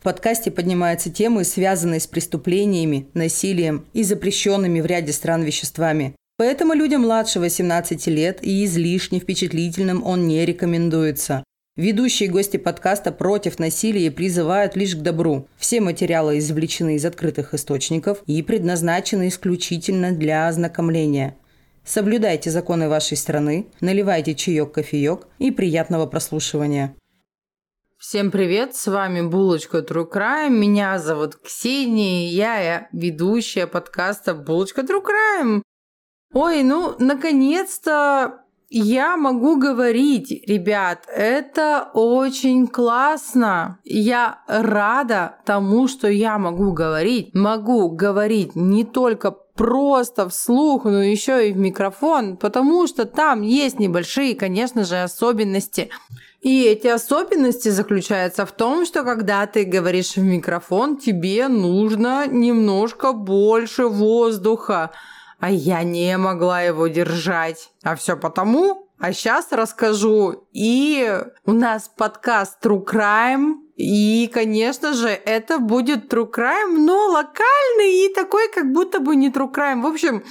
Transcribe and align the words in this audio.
В 0.00 0.02
подкасте 0.02 0.50
поднимаются 0.50 1.10
темы, 1.10 1.44
связанные 1.44 2.00
с 2.00 2.06
преступлениями, 2.06 3.08
насилием 3.12 3.84
и 3.92 4.02
запрещенными 4.02 4.80
в 4.80 4.86
ряде 4.86 5.12
стран 5.12 5.42
веществами. 5.42 6.14
Поэтому 6.38 6.72
людям 6.72 7.02
младше 7.02 7.38
18 7.38 8.06
лет 8.06 8.38
и 8.40 8.64
излишне 8.64 9.20
впечатлительным 9.20 10.02
он 10.06 10.26
не 10.26 10.46
рекомендуется. 10.46 11.44
Ведущие 11.76 12.30
гости 12.30 12.56
подкаста 12.56 13.12
против 13.12 13.58
насилия 13.58 14.10
призывают 14.10 14.74
лишь 14.74 14.96
к 14.96 15.02
добру. 15.02 15.46
Все 15.58 15.82
материалы 15.82 16.38
извлечены 16.38 16.96
из 16.96 17.04
открытых 17.04 17.52
источников 17.52 18.22
и 18.26 18.42
предназначены 18.42 19.28
исключительно 19.28 20.12
для 20.12 20.48
ознакомления. 20.48 21.36
Соблюдайте 21.84 22.50
законы 22.50 22.88
вашей 22.88 23.18
страны, 23.18 23.66
наливайте 23.82 24.34
чаек-кофеек 24.34 25.28
и 25.38 25.50
приятного 25.50 26.06
прослушивания. 26.06 26.94
Всем 28.00 28.30
привет, 28.30 28.74
с 28.74 28.86
вами 28.86 29.20
Булочка 29.20 29.80
True 29.80 30.10
Crime, 30.10 30.48
меня 30.48 30.98
зовут 30.98 31.36
Ксения, 31.36 32.30
я 32.30 32.88
ведущая 32.92 33.66
подкаста 33.66 34.32
Булочка 34.32 34.80
True 34.80 35.04
Crime. 35.04 35.60
Ой, 36.32 36.62
ну, 36.62 36.94
наконец-то 36.98 38.40
я 38.70 39.18
могу 39.18 39.58
говорить, 39.58 40.30
ребят, 40.48 41.04
это 41.14 41.90
очень 41.92 42.68
классно. 42.68 43.78
Я 43.84 44.38
рада 44.46 45.36
тому, 45.44 45.86
что 45.86 46.08
я 46.08 46.38
могу 46.38 46.72
говорить. 46.72 47.34
Могу 47.34 47.90
говорить 47.90 48.56
не 48.56 48.84
только 48.84 49.30
просто 49.30 50.26
вслух, 50.30 50.84
но 50.84 51.02
еще 51.02 51.50
и 51.50 51.52
в 51.52 51.58
микрофон, 51.58 52.38
потому 52.38 52.86
что 52.86 53.04
там 53.04 53.42
есть 53.42 53.78
небольшие, 53.78 54.34
конечно 54.34 54.84
же, 54.84 55.02
особенности. 55.02 55.90
И 56.40 56.64
эти 56.64 56.86
особенности 56.86 57.68
заключаются 57.68 58.46
в 58.46 58.52
том, 58.52 58.86
что 58.86 59.04
когда 59.04 59.46
ты 59.46 59.64
говоришь 59.64 60.16
в 60.16 60.22
микрофон, 60.22 60.96
тебе 60.96 61.48
нужно 61.48 62.26
немножко 62.26 63.12
больше 63.12 63.86
воздуха 63.86 64.90
а 65.40 65.50
я 65.50 65.82
не 65.82 66.16
могла 66.18 66.60
его 66.60 66.86
держать. 66.86 67.70
А 67.82 67.96
все 67.96 68.16
потому, 68.16 68.88
а 68.98 69.12
сейчас 69.12 69.50
расскажу. 69.50 70.46
И 70.52 71.18
у 71.46 71.52
нас 71.52 71.90
подкаст 71.96 72.64
True 72.64 72.84
Crime. 72.84 73.54
И, 73.76 74.30
конечно 74.32 74.92
же, 74.92 75.08
это 75.08 75.58
будет 75.58 76.12
True 76.12 76.30
Crime, 76.30 76.76
но 76.76 77.08
локальный 77.08 78.04
и 78.04 78.14
такой, 78.14 78.50
как 78.52 78.70
будто 78.70 79.00
бы 79.00 79.16
не 79.16 79.30
True 79.30 79.52
Crime. 79.52 79.80
В 79.80 79.86
общем, 79.86 80.22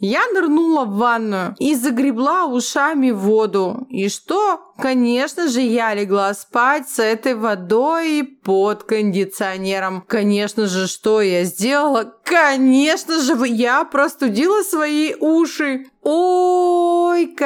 я 0.00 0.26
нырнула 0.32 0.84
в 0.84 0.96
ванную 0.96 1.54
и 1.58 1.74
загребла 1.74 2.46
ушами 2.46 3.10
воду. 3.10 3.86
И 3.90 4.08
что? 4.08 4.72
Конечно 4.78 5.48
же, 5.48 5.60
я 5.60 5.94
легла 5.94 6.32
спать 6.32 6.88
с 6.88 6.98
этой 6.98 7.34
водой 7.34 8.24
под 8.42 8.84
кондиционером. 8.84 10.02
Конечно 10.06 10.66
же, 10.66 10.86
что 10.86 11.20
я 11.20 11.44
сделала? 11.44 12.14
Конечно 12.24 13.20
же, 13.20 13.36
я 13.46 13.84
простудила 13.84 14.62
свои 14.62 15.14
уши. 15.20 15.86
Ой-ка, 16.02 17.44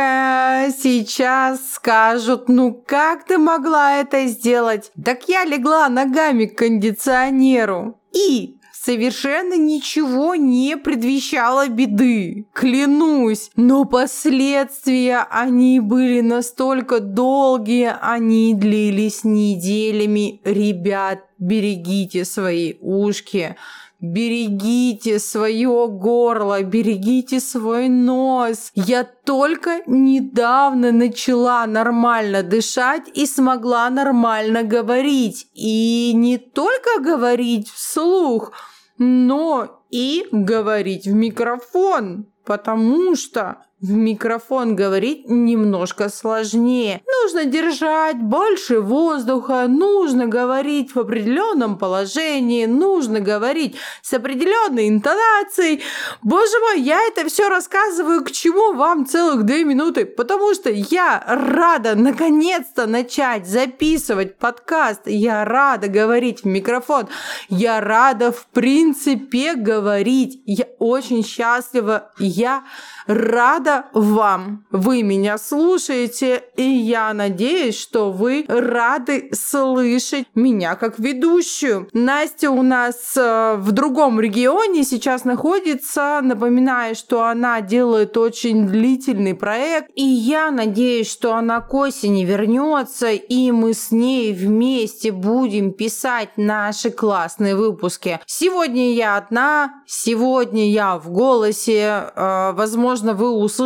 сейчас 0.79 1.73
скажут, 1.73 2.49
ну 2.49 2.73
как 2.73 3.25
ты 3.25 3.37
могла 3.37 3.97
это 3.97 4.27
сделать? 4.27 4.93
Так 5.05 5.29
я 5.29 5.45
легла 5.45 5.89
ногами 5.89 6.45
к 6.47 6.57
кондиционеру. 6.57 7.99
И 8.13 8.59
совершенно 8.85 9.57
ничего 9.57 10.35
не 10.35 10.77
предвещало 10.77 11.69
беды, 11.69 12.47
клянусь. 12.53 13.51
Но 13.57 13.85
последствия, 13.85 15.27
они 15.31 15.81
были 15.81 16.21
настолько 16.21 17.01
долгие, 17.01 17.97
они 18.01 18.55
длились 18.55 19.25
неделями. 19.25 20.41
Ребят, 20.45 21.25
берегите 21.39 22.25
свои 22.25 22.75
ушки. 22.81 23.57
Берегите 24.01 25.19
свое 25.19 25.89
горло, 25.89 26.63
берегите 26.63 27.41
свой 27.41 27.89
нос. 27.89 28.71
Я 28.75 29.03
только 29.03 29.81
недавно 29.87 30.92
начала 30.92 31.67
нормально 31.67 32.42
дышать 32.42 33.05
и 33.14 33.25
смогла 33.25 33.89
нормально 33.89 34.63
говорить. 34.63 35.47
И 35.55 36.13
не 36.14 36.37
только 36.37 37.01
говорить 37.01 37.70
вслух, 37.70 38.53
но 38.99 39.85
и 39.91 40.27
говорить 40.31 41.07
в 41.07 41.13
микрофон, 41.13 42.27
потому 42.45 43.17
что 43.17 43.65
в 43.84 43.90
микрофон 43.90 44.77
говорить 44.77 45.28
немножко 45.28 46.08
сложнее. 46.08 47.02
Нужно 47.22 47.45
держать 47.45 48.17
больше 48.17 48.80
воздуха, 48.80 49.67
нужно 49.68 50.27
говорить 50.27 50.95
в 50.95 50.98
определенном 50.98 51.77
положении, 51.77 52.64
нужно 52.64 53.20
говорить 53.20 53.77
с 54.00 54.14
определенной 54.14 54.89
интонацией. 54.89 55.83
Боже 56.22 56.58
мой, 56.61 56.80
я 56.80 56.98
это 57.08 57.28
все 57.28 57.50
рассказываю, 57.50 58.24
к 58.24 58.30
чему 58.30 58.72
вам 58.72 59.05
целых 59.05 59.42
две 59.42 59.64
минуты, 59.64 60.06
потому 60.06 60.55
что 60.55 60.70
я 60.70 61.22
рада 61.27 61.95
наконец-то 61.95 62.86
начать 62.86 63.46
записывать 63.46 64.39
подкаст, 64.39 65.02
я 65.05 65.45
рада 65.45 65.89
говорить 65.89 66.40
в 66.40 66.46
микрофон, 66.46 67.08
я 67.51 67.83
рада 67.83 68.33
в 68.33 68.46
принципе 68.46 69.55
говорить, 69.55 70.40
я 70.46 70.64
очень 70.78 71.22
счастлива, 71.22 72.12
я 72.18 72.64
рада 73.06 73.73
вам. 73.92 74.64
Вы 74.70 75.02
меня 75.02 75.39
слушаете, 75.39 76.42
и 76.57 76.62
я 76.62 77.12
надеюсь, 77.12 77.79
что 77.79 78.12
вы 78.12 78.45
рады 78.48 79.30
слышать 79.33 80.27
меня 80.35 80.77
как 80.77 80.98
ведущую. 80.98 81.89
Настя 81.92 82.51
у 82.51 82.63
нас 82.63 83.17
э, 83.17 83.57
в 83.58 83.73
другом 83.73 84.20
регионе 84.20 84.84
сейчас 84.84 85.24
находится. 85.24 86.20
Напоминаю, 86.23 86.95
что 86.95 87.24
она 87.24 87.61
делает 87.61 88.17
очень 88.17 88.67
длительный 88.67 89.34
проект, 89.34 89.90
и 89.95 90.05
я 90.05 90.51
надеюсь, 90.51 91.11
что 91.11 91.34
она 91.34 91.61
к 91.61 91.74
осени 91.74 92.24
вернется, 92.24 93.11
и 93.11 93.51
мы 93.51 93.74
с 93.74 93.90
ней 93.90 94.33
вместе 94.33 95.13
будем 95.13 95.73
писать 95.73 96.30
наши 96.36 96.90
классные 96.90 97.57
выпуски. 97.57 98.20
Сегодня 98.27 98.92
я 98.92 99.17
одна, 99.17 99.83
сегодня 99.86 100.70
я 100.70 100.98
в 100.98 101.11
голосе, 101.11 102.11
э, 102.14 102.52
возможно, 102.52 103.14
вы 103.14 103.30
услышите 103.30 103.64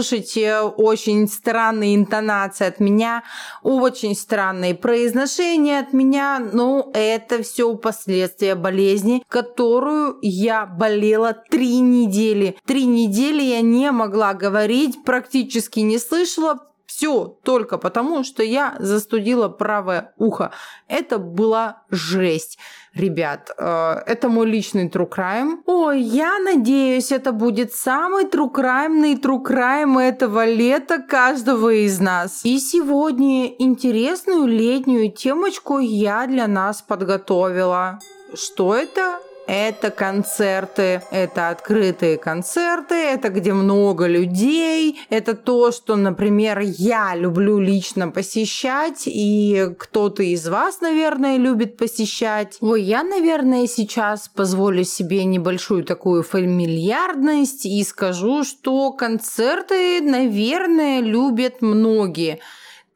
очень 0.62 1.28
странные 1.28 1.94
интонации 1.94 2.66
от 2.66 2.80
меня, 2.80 3.22
очень 3.62 4.14
странные 4.14 4.74
произношения 4.74 5.80
от 5.80 5.92
меня, 5.92 6.38
но 6.38 6.90
это 6.94 7.42
все 7.42 7.74
последствия 7.76 8.54
болезни, 8.54 9.22
которую 9.28 10.18
я 10.22 10.66
болела 10.66 11.34
три 11.50 11.78
недели. 11.80 12.56
Три 12.66 12.84
недели 12.84 13.42
я 13.42 13.60
не 13.60 13.90
могла 13.90 14.34
говорить, 14.34 15.04
практически 15.04 15.80
не 15.80 15.98
слышала, 15.98 16.68
все 16.88 17.26
только 17.44 17.76
потому, 17.76 18.24
что 18.24 18.42
я 18.42 18.74
застудила 18.80 19.48
правое 19.48 20.14
ухо. 20.16 20.52
Это 20.88 21.18
была 21.18 21.82
жесть. 21.90 22.58
Ребят, 22.94 23.50
э, 23.56 24.02
это 24.06 24.28
мой 24.28 24.46
личный 24.46 24.88
true 24.88 25.08
crime. 25.08 25.58
Ой, 25.66 26.00
я 26.00 26.38
надеюсь, 26.38 27.12
это 27.12 27.32
будет 27.32 27.72
самый 27.72 28.24
true 28.24 28.52
crime 28.52 29.20
true 29.20 29.42
crime 29.44 30.00
этого 30.00 30.46
лета 30.46 30.98
каждого 30.98 31.70
из 31.70 32.00
нас. 32.00 32.44
И 32.44 32.58
сегодня 32.58 33.46
интересную 33.58 34.46
летнюю 34.46 35.12
темочку 35.12 35.78
я 35.78 36.26
для 36.26 36.46
нас 36.46 36.82
подготовила. 36.82 37.98
Что 38.34 38.74
это? 38.74 39.20
Это 39.48 39.90
концерты, 39.90 41.00
это 41.10 41.48
открытые 41.48 42.18
концерты, 42.18 42.94
это 42.94 43.30
где 43.30 43.54
много 43.54 44.06
людей, 44.06 45.00
это 45.08 45.34
то, 45.34 45.72
что, 45.72 45.96
например, 45.96 46.60
я 46.60 47.16
люблю 47.16 47.58
лично 47.58 48.08
посещать, 48.10 49.04
и 49.06 49.70
кто-то 49.78 50.22
из 50.22 50.46
вас, 50.46 50.82
наверное, 50.82 51.38
любит 51.38 51.78
посещать. 51.78 52.58
Ой, 52.60 52.82
я, 52.82 53.02
наверное, 53.02 53.66
сейчас 53.66 54.28
позволю 54.28 54.84
себе 54.84 55.24
небольшую 55.24 55.82
такую 55.82 56.22
фамильярность 56.22 57.64
и 57.64 57.82
скажу, 57.84 58.44
что 58.44 58.92
концерты, 58.92 60.02
наверное, 60.02 61.00
любят 61.00 61.62
многие. 61.62 62.40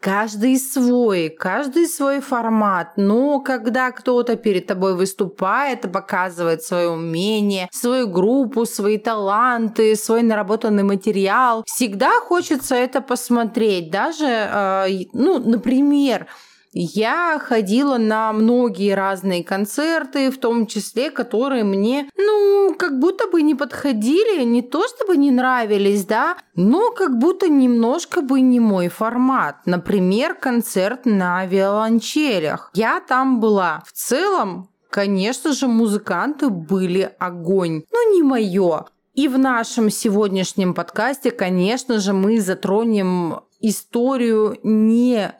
Каждый 0.03 0.59
свой, 0.59 1.29
каждый 1.29 1.87
свой 1.87 2.21
формат. 2.21 2.95
Но 2.97 3.39
когда 3.39 3.93
кто-то 3.93 4.35
перед 4.35 4.67
тобой 4.67 4.97
выступает, 4.97 5.93
показывает 5.93 6.65
свое 6.65 6.89
умение, 6.89 7.69
свою 7.71 8.09
группу, 8.09 8.67
свои 8.67 8.99
таланты, 8.99 9.95
свой 9.95 10.23
наработанный 10.23 10.83
материал, 10.83 11.63
всегда 11.67 12.11
хочется 12.21 12.75
это 12.75 13.01
посмотреть. 13.01 13.93
Даже, 13.93 14.27
э, 14.27 14.87
ну, 15.13 15.39
например, 15.39 16.27
я 16.73 17.39
ходила 17.39 17.99
на 17.99 18.33
многие 18.33 18.95
разные 18.95 19.45
концерты, 19.45 20.31
в 20.31 20.39
том 20.39 20.67
числе, 20.67 21.11
которые 21.11 21.65
мне, 21.65 22.09
ну, 22.17 22.75
как 22.79 22.99
будто 22.99 23.29
бы 23.29 23.43
не 23.43 23.55
подходили, 23.55 24.43
не 24.45 24.63
то 24.63 24.87
чтобы 24.89 25.17
не 25.17 25.31
нравились, 25.31 26.05
да, 26.05 26.37
но 26.55 26.91
как 26.93 27.19
будто 27.19 27.49
немножко 27.49 28.23
бы 28.23 28.41
не 28.41 28.61
мой 28.61 28.89
формат. 28.89 29.57
Например, 29.67 30.35
концерт 30.35 31.05
на 31.05 31.47
виолончелях. 31.47 32.71
Я 32.75 33.01
там 33.01 33.41
была. 33.41 33.83
В 33.87 33.93
целом, 33.93 34.69
Конечно 34.93 35.55
же, 35.55 35.69
музыканты 35.69 36.51
были 36.51 37.15
огонь. 37.19 37.85
Но 37.91 38.13
не 38.13 38.23
мое. 38.23 38.85
И 39.15 39.27
в 39.27 39.39
нашем 39.39 39.89
сегодняшнем 39.89 40.75
подкасте, 40.75 41.31
конечно 41.31 41.99
же, 41.99 42.13
мы 42.13 42.43
затронем 42.43 43.41
историю 43.61 44.59
не 44.63 45.33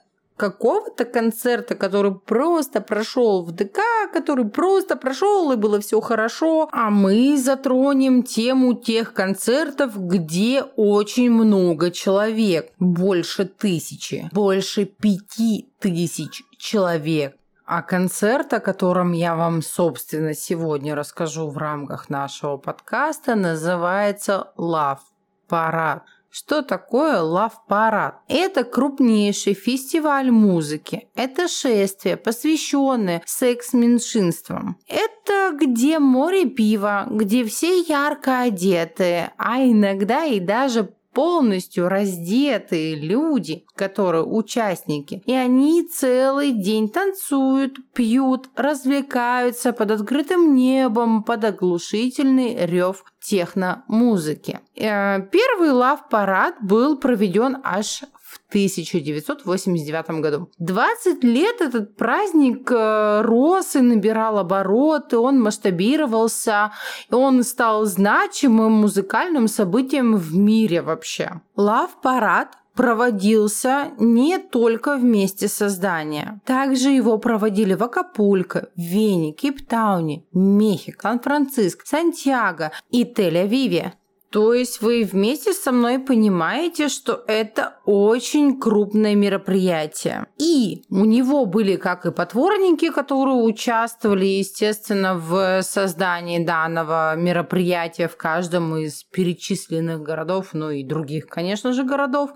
какого-то 0.43 1.05
концерта, 1.05 1.77
который 1.77 2.13
просто 2.13 2.81
прошел 2.81 3.45
в 3.45 3.53
ДК, 3.53 3.79
который 4.13 4.45
просто 4.45 4.97
прошел 4.97 5.53
и 5.53 5.57
было 5.57 5.79
все 5.79 6.01
хорошо, 6.01 6.69
а 6.73 6.91
мы 6.91 7.39
затронем 7.39 8.25
тему 8.25 8.75
тех 8.75 9.15
концертов, 9.15 9.93
где 9.97 10.65
очень 10.75 11.31
много 11.31 11.93
человек, 11.93 12.73
больше 12.81 13.45
тысячи, 13.45 14.29
больше 14.33 14.85
пяти 14.85 15.69
тысяч 15.79 16.43
человек. 16.59 17.37
А 17.65 17.83
концерт, 17.83 18.53
о 18.53 18.59
котором 18.59 19.13
я 19.13 19.37
вам, 19.37 19.63
собственно, 19.63 20.35
сегодня 20.35 20.97
расскажу 20.97 21.51
в 21.51 21.57
рамках 21.57 22.11
нашего 22.11 22.57
подкаста, 22.57 23.37
называется 23.37 24.49
«Love 24.59 24.99
Парад». 25.47 26.03
Что 26.35 26.63
такое 26.63 27.21
Love 27.21 27.53
Парад? 27.69 28.15
Это 28.27 28.65
крупнейший 28.65 29.53
фестиваль 29.53 30.31
музыки. 30.31 31.09
Это 31.15 31.47
шествие, 31.47 32.17
посвященное 32.17 33.23
секс-меньшинствам. 33.27 34.79
Это 34.89 35.55
где 35.55 35.99
море 35.99 36.47
пива, 36.47 37.07
где 37.11 37.45
все 37.45 37.81
ярко 37.83 38.41
одеты, 38.41 39.31
а 39.37 39.63
иногда 39.63 40.25
и 40.25 40.41
даже 40.41 40.95
полностью 41.15 41.89
раздетые 41.89 42.95
люди, 42.97 43.65
которые 43.75 44.25
участники. 44.25 45.23
И 45.27 45.33
они 45.33 45.87
целый 45.87 46.53
день 46.53 46.89
танцуют, 46.89 47.77
пьют, 47.93 48.49
развлекаются 48.57 49.73
под 49.73 49.91
открытым 49.91 50.55
небом, 50.55 51.23
под 51.23 51.45
оглушительный 51.45 52.67
рев 52.67 53.05
техно-музыки. 53.21 54.61
Э, 54.77 55.21
первый 55.31 55.71
лав-парад 55.71 56.57
был 56.63 56.97
проведен 56.97 57.59
аж 57.63 58.03
1989 58.53 60.21
году. 60.21 60.51
20 60.59 61.25
лет 61.25 61.61
этот 61.61 61.97
праздник 61.97 62.71
э, 62.71 63.23
рос 63.23 63.77
и 63.77 63.81
набирал 63.81 64.39
обороты, 64.39 65.17
он 65.17 65.41
масштабировался, 65.41 66.73
он 67.11 67.43
стал 67.45 67.87
значимым 67.87 68.73
музыкальным 68.73 69.49
событием 69.49 70.17
в 70.17 70.37
мире 70.37 70.83
вообще. 70.83 71.41
Лав-парад 71.57 72.57
проводился 72.75 73.93
не 73.99 74.39
только 74.39 74.97
в 74.97 75.05
месте 75.05 75.49
создания. 75.49 76.41
Также 76.45 76.91
его 76.91 77.19
проводили 77.19 77.75
в 77.75 77.83
Акапулько, 77.83 78.69
Вене, 78.77 79.33
Кейптауне, 79.33 80.25
Мехико, 80.33 81.09
Сан-Франциско, 81.09 81.87
Сантьяго 81.87 82.73
и 82.91 83.05
Тель-Авиве. 83.05 83.93
То 84.33 84.55
есть 84.55 84.81
вы 84.81 85.05
вместе 85.05 85.53
со 85.53 85.73
мной 85.73 85.99
понимаете, 85.99 86.89
что 86.89 87.23
это 87.27 87.77
очень 87.85 88.59
крупное 88.59 89.15
мероприятие. 89.15 90.27
И 90.39 90.85
у 90.89 91.05
него 91.05 91.45
были 91.45 91.77
как 91.77 92.07
и 92.07 92.13
потворники, 92.13 92.91
которые 92.91 93.37
участвовали, 93.37 94.25
естественно, 94.25 95.19
в 95.19 95.61
создании 95.61 96.43
данного 96.43 97.15
мероприятия 97.15 98.09
в 98.09 98.17
каждом 98.17 98.75
из 98.79 99.05
перечисленных 99.05 100.01
городов, 100.01 100.55
ну 100.55 100.71
и 100.71 100.83
других, 100.83 101.27
конечно 101.27 101.75
же, 101.75 101.85
городов, 101.85 102.31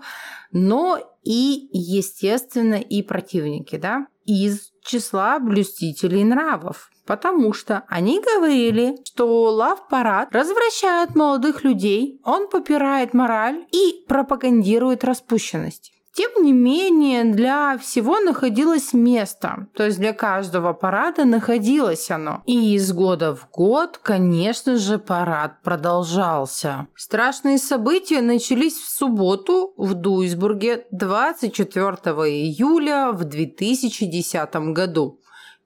но 0.51 0.99
и, 1.23 1.67
естественно, 1.71 2.75
и 2.75 3.01
противники, 3.01 3.75
да, 3.75 4.05
из 4.23 4.71
числа 4.83 5.39
блюстителей 5.39 6.23
нравов 6.23 6.91
потому 7.07 7.53
что 7.53 7.83
они 7.87 8.21
говорили, 8.21 8.97
что 9.05 9.51
лав-парад 9.51 10.35
развращает 10.35 11.15
молодых 11.15 11.63
людей, 11.63 12.19
он 12.23 12.49
попирает 12.49 13.13
мораль 13.13 13.65
и 13.71 14.05
пропагандирует 14.07 15.03
распущенность. 15.03 15.93
Тем 16.17 16.43
не 16.43 16.51
менее, 16.51 17.25
для 17.25 17.77
всего 17.77 18.19
находилось 18.19 18.91
место, 18.93 19.67
то 19.75 19.85
есть 19.85 19.99
для 19.99 20.13
каждого 20.13 20.73
парада 20.73 21.25
находилось 21.25 22.09
оно. 22.09 22.41
И 22.47 22.73
из 22.73 22.91
года 22.91 23.35
в 23.35 23.47
год, 23.51 23.99
конечно 24.01 24.77
же, 24.77 24.97
парад 24.97 25.61
продолжался. 25.61 26.87
Страшные 26.95 27.59
события 27.59 28.21
начались 28.21 28.79
в 28.79 28.89
субботу 28.89 29.75
в 29.77 29.93
Дуйсбурге 29.93 30.87
24 30.89 31.91
июля 32.25 33.11
в 33.11 33.23
2010 33.23 34.55
году. 34.73 35.19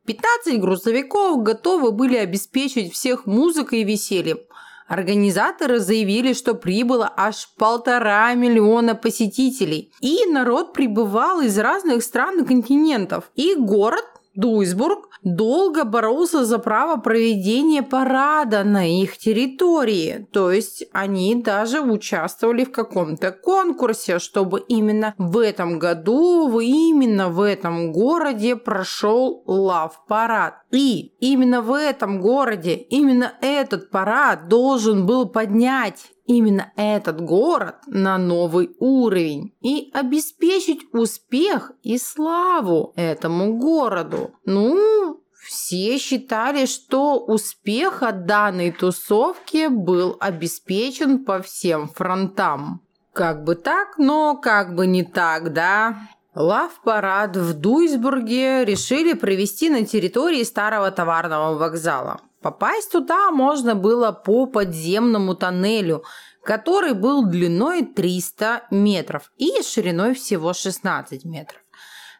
15 0.05 0.59
грузовиков 0.59 1.43
готовы 1.43 1.91
были 1.91 2.17
обеспечить 2.17 2.93
всех 2.93 3.25
музыкой 3.25 3.81
и 3.81 3.83
весельем. 3.83 4.39
Организаторы 4.87 5.79
заявили, 5.79 6.33
что 6.33 6.53
прибыло 6.53 7.13
аж 7.15 7.49
полтора 7.57 8.33
миллиона 8.33 8.93
посетителей. 8.93 9.93
И 10.01 10.25
народ 10.25 10.73
прибывал 10.73 11.39
из 11.39 11.57
разных 11.57 12.03
стран 12.03 12.41
и 12.41 12.45
континентов. 12.45 13.31
И 13.35 13.55
город 13.55 14.03
Дуйсбург 14.35 15.09
долго 15.23 15.83
боролся 15.83 16.45
за 16.45 16.57
право 16.57 16.97
проведения 16.97 17.83
парада 17.83 18.63
на 18.63 18.87
их 18.87 19.17
территории. 19.17 20.27
То 20.31 20.51
есть 20.51 20.85
они 20.93 21.35
даже 21.35 21.81
участвовали 21.81 22.63
в 22.63 22.71
каком-то 22.71 23.31
конкурсе, 23.31 24.19
чтобы 24.19 24.61
именно 24.67 25.13
в 25.17 25.37
этом 25.37 25.79
году, 25.79 26.59
именно 26.59 27.29
в 27.29 27.41
этом 27.41 27.91
городе 27.91 28.55
прошел 28.55 29.43
лав-парад. 29.45 30.60
И 30.71 31.13
именно 31.19 31.61
в 31.61 31.73
этом 31.73 32.21
городе, 32.21 32.75
именно 32.75 33.33
этот 33.41 33.89
парад 33.89 34.47
должен 34.47 35.05
был 35.05 35.27
поднять 35.27 36.11
именно 36.25 36.71
этот 36.77 37.21
город 37.21 37.75
на 37.87 38.17
новый 38.17 38.75
уровень 38.79 39.53
и 39.61 39.89
обеспечить 39.93 40.81
успех 40.93 41.73
и 41.83 41.97
славу 41.97 42.93
этому 42.95 43.57
городу. 43.57 44.31
Ну, 44.45 45.21
все 45.45 45.97
считали, 45.97 46.65
что 46.65 47.19
успех 47.19 48.03
от 48.03 48.25
данной 48.25 48.71
тусовки 48.71 49.67
был 49.67 50.15
обеспечен 50.19 51.25
по 51.25 51.41
всем 51.41 51.89
фронтам. 51.89 52.81
Как 53.11 53.43
бы 53.43 53.55
так, 53.55 53.97
но 53.97 54.37
как 54.37 54.75
бы 54.75 54.87
не 54.87 55.03
так, 55.03 55.51
да? 55.51 55.97
Лав-парад 56.33 57.35
в 57.35 57.53
Дуйсбурге 57.53 58.63
решили 58.63 59.13
провести 59.13 59.69
на 59.69 59.85
территории 59.85 60.43
старого 60.43 60.89
товарного 60.91 61.57
вокзала. 61.57 62.21
Попасть 62.41 62.91
туда 62.91 63.31
можно 63.31 63.75
было 63.75 64.11
по 64.11 64.45
подземному 64.45 65.35
тоннелю, 65.35 66.03
который 66.43 66.93
был 66.93 67.25
длиной 67.25 67.85
300 67.85 68.63
метров 68.71 69.31
и 69.37 69.61
шириной 69.61 70.13
всего 70.15 70.53
16 70.53 71.25
метров. 71.25 71.59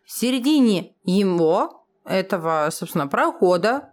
В 0.06 0.12
середине 0.12 0.94
его, 1.06 1.86
этого, 2.04 2.68
собственно, 2.72 3.08
прохода, 3.08 3.91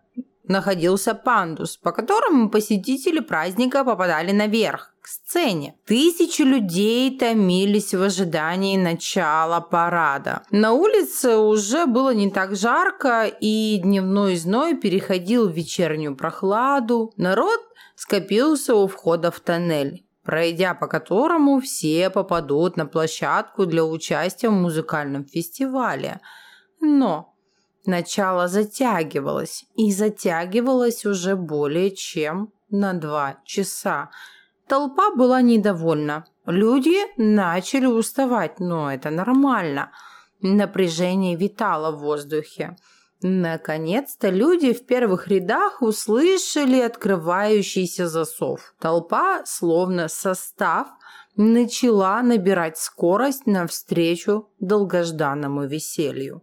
находился 0.48 1.14
пандус, 1.14 1.76
по 1.76 1.92
которому 1.92 2.50
посетители 2.50 3.20
праздника 3.20 3.84
попадали 3.84 4.32
наверх, 4.32 4.94
к 5.00 5.08
сцене. 5.08 5.74
Тысячи 5.86 6.42
людей 6.42 7.16
томились 7.18 7.94
в 7.94 8.02
ожидании 8.02 8.76
начала 8.76 9.60
парада. 9.60 10.42
На 10.50 10.72
улице 10.72 11.36
уже 11.36 11.86
было 11.86 12.14
не 12.14 12.30
так 12.30 12.56
жарко, 12.56 13.24
и 13.26 13.78
дневной 13.82 14.36
зной 14.36 14.76
переходил 14.76 15.48
в 15.48 15.52
вечернюю 15.52 16.16
прохладу. 16.16 17.12
Народ 17.16 17.60
скопился 17.96 18.74
у 18.74 18.86
входа 18.86 19.30
в 19.30 19.40
тоннель 19.40 20.04
пройдя 20.28 20.74
по 20.74 20.88
которому 20.88 21.58
все 21.58 22.10
попадут 22.10 22.76
на 22.76 22.84
площадку 22.84 23.64
для 23.64 23.82
участия 23.82 24.50
в 24.50 24.52
музыкальном 24.52 25.24
фестивале. 25.24 26.20
Но 26.82 27.34
Начало 27.88 28.48
затягивалось, 28.48 29.64
и 29.74 29.92
затягивалось 29.92 31.06
уже 31.06 31.36
более 31.36 31.90
чем 31.90 32.52
на 32.68 32.92
два 32.92 33.36
часа. 33.46 34.10
Толпа 34.66 35.10
была 35.16 35.40
недовольна. 35.40 36.26
Люди 36.44 36.98
начали 37.16 37.86
уставать, 37.86 38.60
но 38.60 38.92
это 38.92 39.08
нормально. 39.08 39.90
Напряжение 40.42 41.34
витало 41.34 41.90
в 41.96 42.00
воздухе. 42.00 42.76
Наконец-то 43.22 44.28
люди 44.28 44.74
в 44.74 44.84
первых 44.84 45.28
рядах 45.28 45.80
услышали 45.80 46.80
открывающийся 46.80 48.06
засов. 48.06 48.74
Толпа, 48.80 49.46
словно 49.46 50.08
состав, 50.08 50.88
начала 51.36 52.20
набирать 52.20 52.76
скорость 52.76 53.46
навстречу 53.46 54.50
долгожданному 54.60 55.64
веселью. 55.66 56.42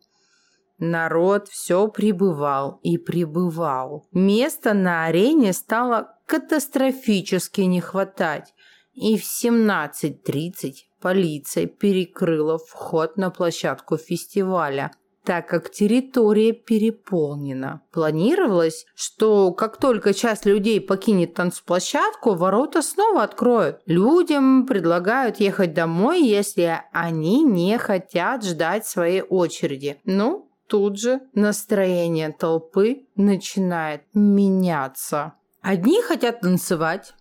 Народ 0.78 1.48
все 1.48 1.88
прибывал 1.88 2.80
и 2.84 2.98
прибывал. 2.98 4.08
Места 4.12 4.74
на 4.74 5.06
арене 5.06 5.54
стало 5.54 6.16
катастрофически 6.26 7.62
не 7.62 7.80
хватать. 7.80 8.54
И 8.94 9.18
в 9.18 9.24
17.30 9.24 10.74
полиция 11.02 11.66
перекрыла 11.66 12.58
вход 12.58 13.18
на 13.18 13.30
площадку 13.30 13.98
фестиваля. 13.98 14.92
так 15.26 15.48
как 15.50 15.72
территория 15.72 16.54
переполнена. 16.54 17.82
Планировалось, 17.92 18.86
что 18.96 19.52
как 19.54 19.78
только 19.78 20.14
часть 20.14 20.46
людей 20.46 20.80
покинет 20.80 21.34
танцплощадку, 21.34 22.36
ворота 22.36 22.84
снова 22.84 23.24
откроют. 23.24 23.80
Людям 23.88 24.68
предлагают 24.68 25.40
ехать 25.40 25.74
домой, 25.74 26.22
если 26.22 26.80
они 26.94 27.44
не 27.44 27.78
хотят 27.80 28.46
ждать 28.46 28.86
своей 28.86 29.24
очереди. 29.24 29.98
Ну, 30.06 30.52
тут 30.68 31.00
же 31.00 31.22
настроение 31.34 32.32
толпы 32.32 33.06
начинает 33.16 34.04
меняться. 34.14 35.34
Одни 35.62 36.02
хотят 36.02 36.42
танцевать, 36.42 37.14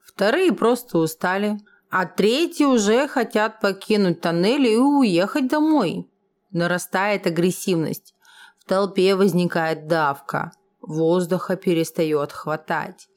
вторые 0.00 0.52
просто 0.52 0.98
устали, 0.98 1.58
а 1.90 2.06
третьи 2.06 2.64
уже 2.64 3.06
хотят 3.08 3.60
покинуть 3.60 4.20
тоннель 4.20 4.66
и 4.66 4.76
уехать 4.76 5.48
домой. 5.48 6.10
Нарастает 6.50 7.26
агрессивность. 7.26 8.14
В 8.58 8.64
толпе 8.64 9.14
возникает 9.14 9.86
давка. 9.86 10.52
Воздуха 10.80 11.56
перестает 11.56 12.32
хватать. 12.32 13.08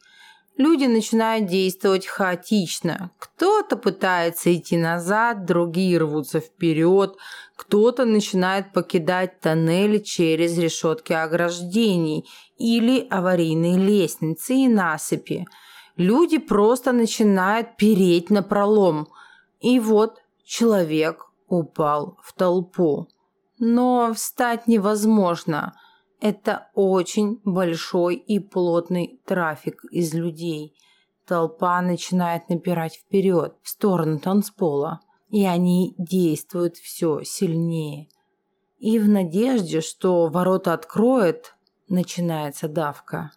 Люди 0.57 0.85
начинают 0.85 1.45
действовать 1.45 2.07
хаотично. 2.07 3.11
Кто-то 3.19 3.77
пытается 3.77 4.53
идти 4.55 4.75
назад, 4.75 5.45
другие 5.45 5.99
рвутся 5.99 6.39
вперед, 6.39 7.15
кто-то 7.55 8.05
начинает 8.05 8.73
покидать 8.73 9.39
тоннели 9.39 9.99
через 9.99 10.57
решетки 10.57 11.13
ограждений 11.13 12.27
или 12.57 13.07
аварийные 13.07 13.77
лестницы 13.77 14.55
и 14.55 14.67
насыпи. 14.67 15.45
Люди 15.95 16.39
просто 16.39 16.91
начинают 16.91 17.77
переть 17.77 18.29
на 18.29 18.41
пролом. 18.41 19.07
И 19.59 19.79
вот 19.79 20.21
человек 20.43 21.25
упал 21.47 22.17
в 22.23 22.33
толпу 22.33 23.07
но 23.59 24.13
встать 24.13 24.67
невозможно. 24.67 25.73
Это 26.19 26.69
очень 26.73 27.39
большой 27.43 28.15
и 28.15 28.39
плотный 28.39 29.21
трафик 29.25 29.83
из 29.91 30.13
людей. 30.13 30.73
Толпа 31.25 31.81
начинает 31.81 32.49
напирать 32.49 32.95
вперед, 32.95 33.55
в 33.61 33.69
сторону 33.69 34.19
танцпола, 34.19 35.01
и 35.29 35.45
они 35.45 35.93
действуют 35.97 36.77
все 36.77 37.21
сильнее. 37.23 38.07
И 38.79 38.97
в 38.99 39.07
надежде, 39.07 39.81
что 39.81 40.27
ворота 40.27 40.73
откроют, 40.73 41.55
начинается 41.89 42.67
давка. 42.67 43.31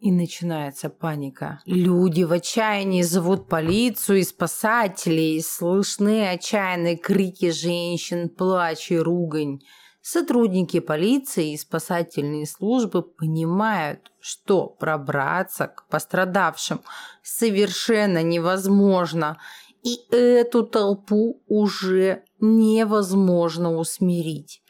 И 0.00 0.12
начинается 0.12 0.90
паника. 0.90 1.62
Люди 1.64 2.24
в 2.24 2.32
отчаянии 2.32 3.00
зовут 3.00 3.48
полицию 3.48 4.18
и 4.18 4.24
спасателей. 4.24 5.40
Слышны 5.42 6.28
отчаянные 6.28 6.96
крики 6.98 7.50
женщин, 7.50 8.28
плач 8.28 8.90
и 8.90 8.98
ругань. 8.98 9.60
Сотрудники 10.06 10.80
полиции 10.80 11.52
и 11.52 11.56
спасательные 11.56 12.46
службы 12.46 13.02
понимают, 13.02 14.12
что 14.20 14.66
пробраться 14.66 15.66
к 15.68 15.88
пострадавшим 15.88 16.82
совершенно 17.22 18.22
невозможно, 18.22 19.38
и 19.82 19.98
эту 20.10 20.62
толпу 20.64 21.42
уже 21.48 22.24
невозможно 22.38 23.76
усмирить. 23.76 24.62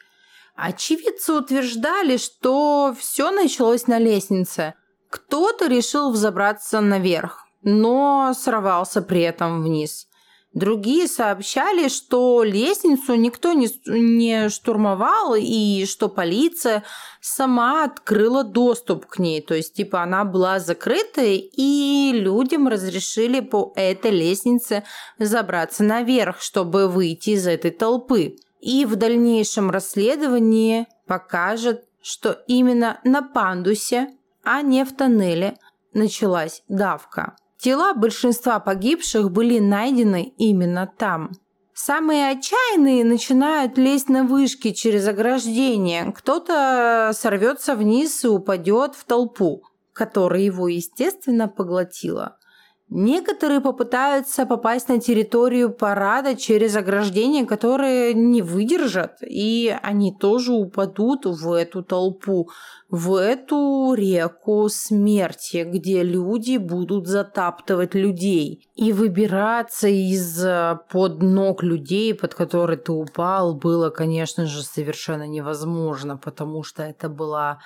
Очевидцы 0.55 1.33
утверждали, 1.33 2.15
что 2.15 2.95
все 2.97 3.29
началось 3.31 3.87
на 3.87 3.99
лестнице– 3.99 4.75
кто-то 5.15 5.67
решил 5.67 6.11
взобраться 6.11 6.81
наверх, 6.81 7.45
но 7.61 8.33
сорвался 8.37 9.01
при 9.01 9.21
этом 9.21 9.63
вниз. 9.63 10.09
Другие 10.55 11.09
сообщали, 11.09 11.89
что 11.89 12.41
лестницу 12.41 13.15
никто 13.15 13.51
не, 13.51 13.67
не 13.85 14.47
штурмовал 14.47 15.35
и 15.37 15.85
что 15.85 16.07
полиция 16.07 16.83
сама 17.19 17.83
открыла 17.83 18.45
доступ 18.45 19.05
к 19.05 19.19
ней. 19.19 19.41
То 19.41 19.53
есть, 19.53 19.73
типа, 19.73 20.01
она 20.01 20.23
была 20.23 20.59
закрытой, 20.59 21.37
и 21.37 22.11
людям 22.13 22.69
разрешили 22.69 23.41
по 23.41 23.73
этой 23.75 24.11
лестнице 24.11 24.85
забраться 25.19 25.83
наверх, 25.83 26.39
чтобы 26.39 26.87
выйти 26.87 27.31
из 27.31 27.45
этой 27.47 27.71
толпы. 27.71 28.37
И 28.61 28.85
в 28.85 28.95
дальнейшем 28.95 29.69
расследовании 29.69 30.87
покажет, 31.05 31.83
что 32.01 32.31
именно 32.47 33.01
на 33.03 33.21
пандусе 33.21 34.15
а 34.45 34.61
не 34.61 34.85
в 34.85 34.95
тоннеле, 34.95 35.57
началась 35.93 36.63
давка. 36.69 37.35
Тела 37.57 37.93
большинства 37.93 38.59
погибших 38.59 39.31
были 39.31 39.59
найдены 39.59 40.33
именно 40.37 40.91
там. 40.97 41.31
Самые 41.73 42.29
отчаянные 42.29 43.03
начинают 43.03 43.77
лезть 43.77 44.07
на 44.07 44.23
вышки 44.23 44.71
через 44.71 45.07
ограждение. 45.07 46.13
Кто-то 46.15 47.11
сорвется 47.13 47.75
вниз 47.75 48.23
и 48.23 48.27
упадет 48.27 48.95
в 48.95 49.03
толпу, 49.03 49.63
которая 49.91 50.41
его, 50.41 50.69
естественно, 50.69 51.49
поглотила. 51.49 52.37
Некоторые 52.87 53.61
попытаются 53.61 54.45
попасть 54.45 54.89
на 54.89 54.99
территорию 54.99 55.73
парада 55.73 56.35
через 56.35 56.75
ограждение, 56.75 57.43
которые 57.43 58.13
не 58.13 58.43
выдержат, 58.43 59.17
и 59.21 59.75
они 59.81 60.15
тоже 60.15 60.53
упадут 60.53 61.25
в 61.25 61.51
эту 61.51 61.81
толпу, 61.81 62.51
в 62.87 63.15
эту 63.15 63.95
реку 63.95 64.69
смерти, 64.69 65.67
где 65.67 66.03
люди 66.03 66.57
будут 66.57 67.07
затаптывать 67.07 67.95
людей. 67.95 68.69
И 68.75 68.93
выбираться 68.93 69.87
из 69.87 70.45
э, 70.45 70.77
под 70.91 71.23
ног 71.23 71.63
людей, 71.63 72.13
под 72.13 72.35
которые 72.35 72.77
ты 72.77 72.91
упал, 72.91 73.55
было, 73.55 73.89
конечно 73.89 74.45
же, 74.45 74.61
совершенно 74.61 75.25
невозможно, 75.25 76.17
потому 76.17 76.61
что 76.61 76.83
это 76.83 77.09
была 77.09 77.57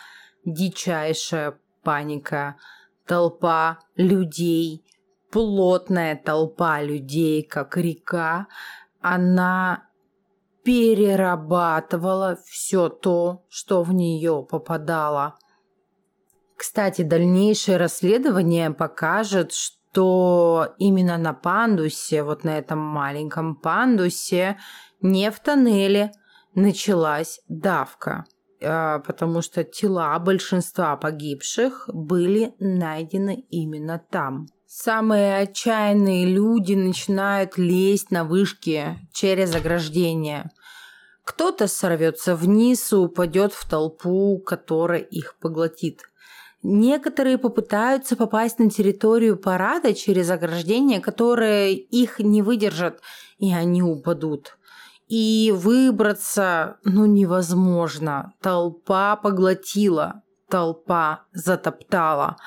дичайшая 0.46 1.60
паника. 1.84 2.56
Толпа 3.06 3.80
людей– 3.98 4.86
плотная 5.32 6.16
толпа 6.16 6.82
людей, 6.82 7.44
как 7.44 7.78
река, 7.78 8.48
она 9.02 9.90
перерабатывала 10.64 12.38
все 12.46 12.90
то, 12.90 13.46
что 13.50 13.84
в 13.84 13.94
нее 13.94 14.46
попадало. 14.50 15.36
Кстати, 16.58 17.04
дальнейшее 17.04 17.78
расследование 17.78 18.70
покажет, 18.72 19.54
что 19.54 20.76
именно 20.78 21.18
на 21.18 21.34
пандусе, 21.34 22.24
вот 22.24 22.44
на 22.44 22.58
этом 22.58 22.80
маленьком 22.80 23.56
пандусе, 23.56 24.60
не 25.02 25.32
в 25.32 25.40
тоннеле, 25.40 26.12
началась 26.54 27.40
давка, 27.48 28.26
а, 28.62 29.00
потому 29.00 29.42
что 29.42 29.64
тела 29.64 30.20
большинства 30.20 30.98
погибших 30.98 31.90
были 31.94 32.54
найдены 32.60 33.46
именно 33.50 33.98
там. 34.12 34.48
Самые 34.72 35.40
отчаянные 35.40 36.28
люди 36.28 36.76
начинают 36.76 37.58
лезть 37.58 38.12
на 38.12 38.24
вышки 38.24 39.00
через 39.12 39.56
ограждение. 39.56 40.52
Кто-то 41.24 41.68
сорвется 41.68 42.36
вниз 42.36 42.94
и 42.94 42.96
упадет 42.96 43.52
в 43.52 43.68
толпу, 43.68 44.38
которая 44.38 45.00
их 45.00 45.38
поглотит. 45.40 46.04
Некоторые 46.62 47.40
попытаются 47.40 48.16
попасть 48.16 48.60
на 48.60 48.70
территорию 48.70 49.38
парада 49.38 49.96
через 49.96 50.30
ограждение, 50.30 51.00
которое 51.00 51.72
их 51.72 52.20
не 52.20 52.44
выдержат, 52.44 53.02
и 53.40 53.52
они 53.52 53.82
упадут. 53.82 54.60
И 55.08 55.52
выбраться, 55.52 56.78
ну, 56.84 57.08
невозможно. 57.08 58.34
Толпа 58.40 59.16
поглотила, 59.16 60.22
толпа 60.48 61.24
затоптала. 61.34 62.38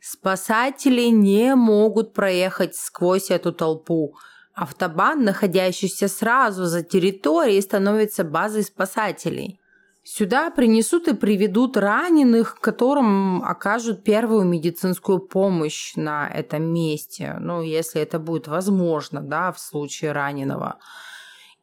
Спасатели 0.00 1.08
не 1.08 1.54
могут 1.54 2.12
проехать 2.12 2.76
сквозь 2.76 3.30
эту 3.30 3.52
толпу. 3.52 4.14
Автобан, 4.54 5.24
находящийся 5.24 6.08
сразу 6.08 6.64
за 6.64 6.82
территорией, 6.82 7.60
становится 7.60 8.24
базой 8.24 8.62
спасателей. 8.62 9.60
Сюда 10.02 10.50
принесут 10.50 11.08
и 11.08 11.14
приведут 11.14 11.76
раненых, 11.76 12.60
которым 12.60 13.42
окажут 13.42 14.04
первую 14.04 14.44
медицинскую 14.44 15.18
помощь 15.18 15.96
на 15.96 16.28
этом 16.28 16.62
месте. 16.72 17.36
Ну, 17.40 17.60
если 17.60 18.00
это 18.00 18.20
будет 18.20 18.46
возможно, 18.46 19.20
да, 19.20 19.50
в 19.50 19.58
случае 19.58 20.12
раненого 20.12 20.78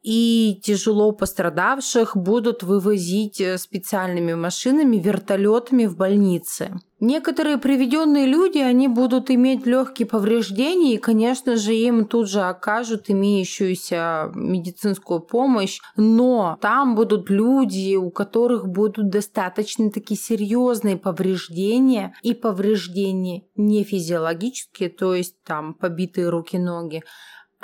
и 0.04 0.60
тяжело 0.62 1.12
пострадавших 1.12 2.14
будут 2.14 2.62
вывозить 2.62 3.40
э, 3.40 3.56
специальными 3.56 4.34
машинами, 4.34 4.98
вертолетами 4.98 5.86
в 5.86 5.96
больницы. 5.96 6.78
Некоторые 7.00 7.58
приведенные 7.58 8.26
люди, 8.26 8.58
они 8.58 8.86
будут 8.86 9.30
иметь 9.30 9.66
легкие 9.66 10.06
повреждения, 10.06 10.94
и, 10.94 10.98
конечно 10.98 11.56
же, 11.56 11.74
им 11.74 12.06
тут 12.06 12.28
же 12.28 12.42
окажут 12.42 13.08
имеющуюся 13.08 14.30
медицинскую 14.34 15.20
помощь, 15.20 15.80
но 15.96 16.58
там 16.60 16.94
будут 16.94 17.30
люди, 17.30 17.96
у 17.96 18.10
которых 18.10 18.68
будут 18.68 19.08
достаточно 19.08 19.90
такие 19.90 20.18
серьезные 20.18 20.96
повреждения, 20.98 22.14
и 22.22 22.34
повреждения 22.34 23.42
не 23.56 23.84
физиологические, 23.84 24.90
то 24.90 25.14
есть 25.14 25.36
там 25.44 25.74
побитые 25.74 26.28
руки-ноги, 26.28 27.02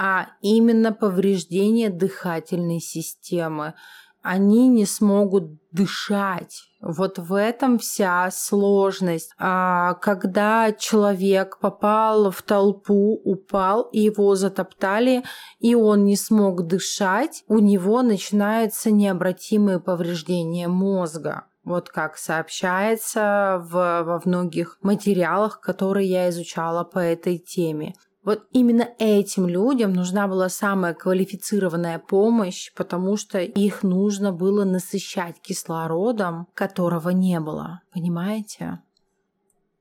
а 0.03 0.29
именно 0.41 0.95
повреждение 0.95 1.91
дыхательной 1.91 2.81
системы. 2.81 3.75
они 4.23 4.69
не 4.69 4.85
смогут 4.85 5.45
дышать. 5.73 6.63
Вот 6.83 7.19
в 7.19 7.33
этом 7.33 7.79
вся 7.79 8.31
сложность. 8.31 9.33
А 9.39 9.95
когда 9.95 10.73
человек 10.73 11.59
попал 11.59 12.31
в 12.31 12.43
толпу, 12.43 13.21
упал, 13.25 13.89
его 13.93 14.35
затоптали, 14.35 15.23
и 15.59 15.75
он 15.75 16.05
не 16.05 16.17
смог 16.17 16.67
дышать, 16.67 17.45
у 17.47 17.59
него 17.59 18.03
начинаются 18.03 18.91
необратимые 18.91 19.81
повреждения 19.81 20.69
мозга. 20.69 21.45
Вот 21.65 21.89
как 21.89 22.19
сообщается 22.19 23.63
в, 23.71 23.73
во 23.73 24.21
многих 24.25 24.79
материалах, 24.83 25.61
которые 25.61 26.09
я 26.09 26.29
изучала 26.29 26.85
по 26.85 26.99
этой 26.99 27.39
теме. 27.39 27.95
Вот 28.31 28.47
именно 28.53 28.89
этим 29.01 29.49
людям 29.49 29.93
нужна 29.93 30.29
была 30.29 30.49
самая 30.49 30.95
квалифицированная 30.95 31.99
помощь, 31.99 32.73
потому 32.77 33.17
что 33.17 33.41
их 33.41 33.83
нужно 33.83 34.31
было 34.31 34.65
насыщать 34.65 35.41
кислородом, 35.41 36.47
которого 36.55 37.09
не 37.09 37.41
было. 37.41 37.81
Понимаете? 37.93 38.83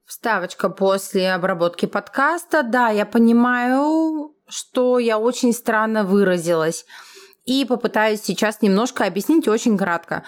Вставочка 0.04 0.70
после 0.72 1.32
обработки 1.32 1.86
подкаста. 1.86 2.64
Да, 2.64 2.90
я 2.90 3.06
понимаю, 3.06 4.34
что 4.48 4.98
я 4.98 5.20
очень 5.20 5.54
странно 5.54 6.04
выразилась. 6.04 6.88
И 7.46 7.66
попытаюсь 7.66 8.24
сейчас 8.24 8.64
немножко 8.64 9.06
объяснить 9.06 9.48
очень 9.48 9.78
кратко. 9.78 10.24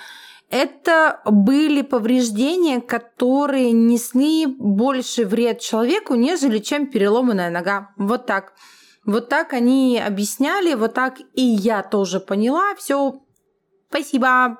Это 0.51 1.22
были 1.25 1.81
повреждения, 1.81 2.81
которые 2.81 3.72
несли 3.72 4.46
больше 4.46 5.25
вред 5.25 5.62
человеку, 5.62 6.15
нежели 6.15 6.60
чем 6.60 6.88
переломанная 6.88 7.50
нога. 7.50 7.91
Вот 7.96 8.25
так. 8.25 8.53
Вот 9.05 9.29
так 9.29 9.53
они 9.53 9.98
объясняли, 10.05 10.74
вот 10.74 10.93
так 10.93 11.20
и 11.34 11.41
я 11.41 11.81
тоже 11.84 12.20
поняла. 12.20 12.75
Все, 12.77 13.22
спасибо. 13.89 14.58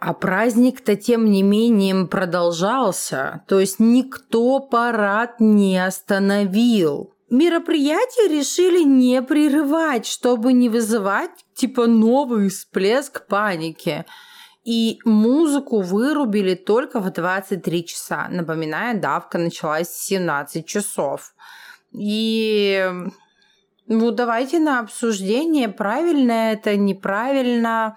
А 0.00 0.14
праздник-то 0.14 0.96
тем 0.96 1.30
не 1.30 1.44
менее 1.44 2.06
продолжался, 2.06 3.44
то 3.46 3.60
есть 3.60 3.78
никто 3.78 4.58
парад 4.58 5.38
не 5.38 5.78
остановил. 5.78 7.14
Мероприятие 7.28 8.28
решили 8.28 8.82
не 8.82 9.22
прерывать, 9.22 10.06
чтобы 10.06 10.52
не 10.52 10.68
вызывать 10.68 11.30
типа 11.54 11.86
новый 11.86 12.48
всплеск 12.48 13.26
паники. 13.28 14.04
И 14.64 14.98
музыку 15.04 15.80
вырубили 15.80 16.54
только 16.54 17.00
в 17.00 17.10
23 17.10 17.86
часа. 17.86 18.28
Напоминаю, 18.28 19.00
давка 19.00 19.38
началась 19.38 19.88
в 19.88 20.04
17 20.04 20.66
часов. 20.66 21.34
И 21.92 22.88
ну, 23.86 24.10
давайте 24.12 24.58
на 24.60 24.80
обсуждение, 24.80 25.68
правильно 25.68 26.52
это, 26.52 26.76
неправильно. 26.76 27.96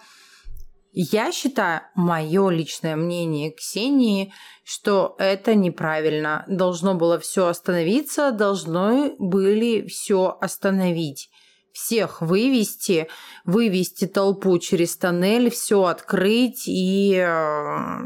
Я 0.91 1.31
считаю, 1.31 1.81
мое 1.95 2.49
личное 2.49 2.95
мнение 2.95 3.51
Ксении, 3.51 4.33
что 4.63 5.15
это 5.19 5.53
неправильно. 5.53 6.45
Должно 6.47 6.95
было 6.95 7.19
все 7.19 7.47
остановиться, 7.47 8.31
должны 8.31 9.15
были 9.19 9.85
все 9.87 10.37
остановить 10.39 11.29
всех 11.73 12.21
вывести, 12.21 13.09
вывести 13.43 14.05
толпу 14.05 14.57
через 14.59 14.95
тоннель, 14.95 15.49
все 15.49 15.83
открыть, 15.83 16.67
и, 16.67 17.15
э, 17.15 17.97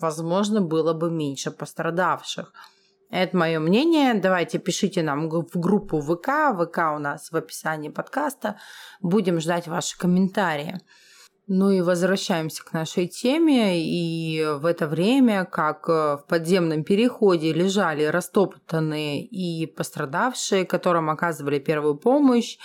возможно, 0.00 0.62
было 0.62 0.94
бы 0.94 1.10
меньше 1.10 1.50
пострадавших. 1.50 2.52
Это 3.10 3.36
мое 3.36 3.58
мнение. 3.58 4.14
Давайте 4.14 4.58
пишите 4.58 5.02
нам 5.02 5.28
в 5.30 5.58
группу 5.58 6.00
ВК. 6.00 6.54
ВК 6.54 6.78
у 6.94 6.98
нас 6.98 7.30
в 7.30 7.36
описании 7.36 7.88
подкаста. 7.88 8.58
Будем 9.00 9.40
ждать 9.40 9.66
ваши 9.66 9.96
комментарии. 9.98 10.78
Ну 11.46 11.70
и 11.70 11.80
возвращаемся 11.80 12.62
к 12.62 12.74
нашей 12.74 13.08
теме. 13.08 13.82
И 13.82 14.44
в 14.44 14.66
это 14.66 14.86
время, 14.86 15.46
как 15.46 15.88
э, 15.88 16.18
в 16.18 16.26
подземном 16.28 16.84
переходе 16.84 17.54
лежали 17.54 18.04
растоптанные 18.04 19.24
и 19.24 19.64
пострадавшие, 19.64 20.66
которым 20.66 21.08
оказывали 21.08 21.58
первую 21.58 21.94
помощь, 21.96 22.58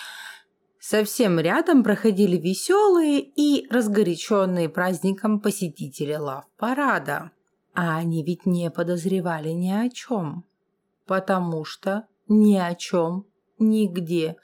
Совсем 0.86 1.39
рядом 1.39 1.82
проходили 1.82 2.36
веселые 2.36 3.22
и 3.22 3.65
разгоряченные 3.69 4.67
праздником 4.67 5.39
посетители 5.39 6.13
лав-парада. 6.13 7.32
А 7.74 7.96
они 7.96 8.22
ведь 8.22 8.46
не 8.46 8.69
подозревали 8.69 9.52
ни 9.52 9.72
о 9.72 9.89
чем. 9.89 10.43
Потому 11.06 11.63
что 11.63 12.06
ни 12.28 12.58
о 12.58 12.76
чем 12.76 13.26
нигде 13.60 14.36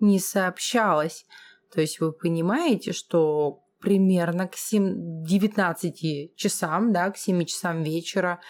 не 0.00 0.18
сообщалось. 0.18 1.26
То 1.72 1.80
есть 1.80 2.00
вы 2.00 2.10
понимаете, 2.10 2.92
что 2.92 3.62
примерно 3.78 4.48
к 4.48 4.56
7, 4.56 5.22
19 5.24 6.34
часам, 6.34 6.92
да, 6.92 7.08
к 7.12 7.16
7 7.16 7.44
часам 7.44 7.84
вечера 7.84 8.40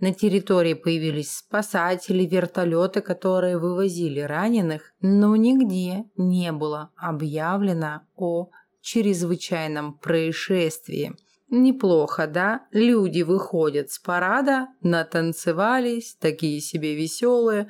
на 0.00 0.12
территории 0.12 0.74
появились 0.74 1.36
спасатели, 1.36 2.24
вертолеты, 2.24 3.00
которые 3.00 3.58
вывозили 3.58 4.20
раненых, 4.20 4.92
но 5.00 5.36
нигде 5.36 6.04
не 6.16 6.52
было 6.52 6.90
объявлено 6.96 8.02
о 8.16 8.50
чрезвычайном 8.80 9.94
происшествии. 9.94 11.16
Неплохо, 11.48 12.26
да? 12.26 12.66
Люди 12.72 13.22
выходят 13.22 13.90
с 13.90 13.98
парада, 13.98 14.68
натанцевались, 14.82 16.16
такие 16.20 16.60
себе 16.60 16.94
веселые, 16.94 17.68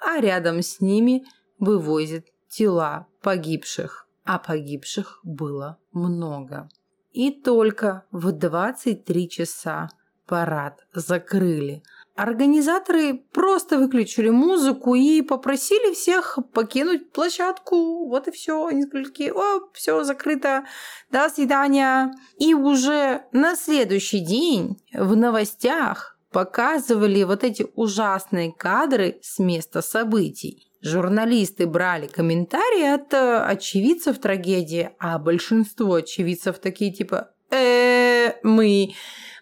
а 0.00 0.20
рядом 0.20 0.62
с 0.62 0.80
ними 0.80 1.24
вывозят 1.58 2.26
тела 2.48 3.08
погибших. 3.22 4.06
А 4.24 4.38
погибших 4.38 5.20
было 5.22 5.78
много. 5.92 6.68
И 7.12 7.30
только 7.30 8.04
в 8.10 8.32
23 8.32 9.28
часа 9.28 9.88
парад 10.26 10.80
закрыли. 10.92 11.82
Организаторы 12.16 13.24
просто 13.32 13.76
выключили 13.76 14.28
музыку 14.28 14.94
и 14.94 15.20
попросили 15.20 15.92
всех 15.94 16.38
покинуть 16.52 17.10
площадку. 17.10 18.08
Вот 18.08 18.28
и 18.28 18.30
все. 18.30 18.66
Они 18.66 18.82
сказали, 18.82 19.30
о, 19.30 19.68
все 19.72 20.04
закрыто, 20.04 20.64
до 21.10 21.28
свидания. 21.28 22.12
И 22.38 22.54
уже 22.54 23.24
на 23.32 23.56
следующий 23.56 24.20
день 24.20 24.76
в 24.92 25.16
новостях 25.16 26.16
показывали 26.30 27.24
вот 27.24 27.42
эти 27.42 27.66
ужасные 27.74 28.52
кадры 28.52 29.18
с 29.20 29.40
места 29.40 29.82
событий. 29.82 30.70
Журналисты 30.82 31.66
брали 31.66 32.06
комментарии 32.06 32.94
от 32.94 33.12
э, 33.14 33.38
очевидцев 33.38 34.18
трагедии, 34.18 34.90
а 34.98 35.18
большинство 35.18 35.94
очевидцев 35.94 36.58
такие 36.58 36.92
типа 36.92 37.30
э, 37.50 38.34
мы 38.42 38.92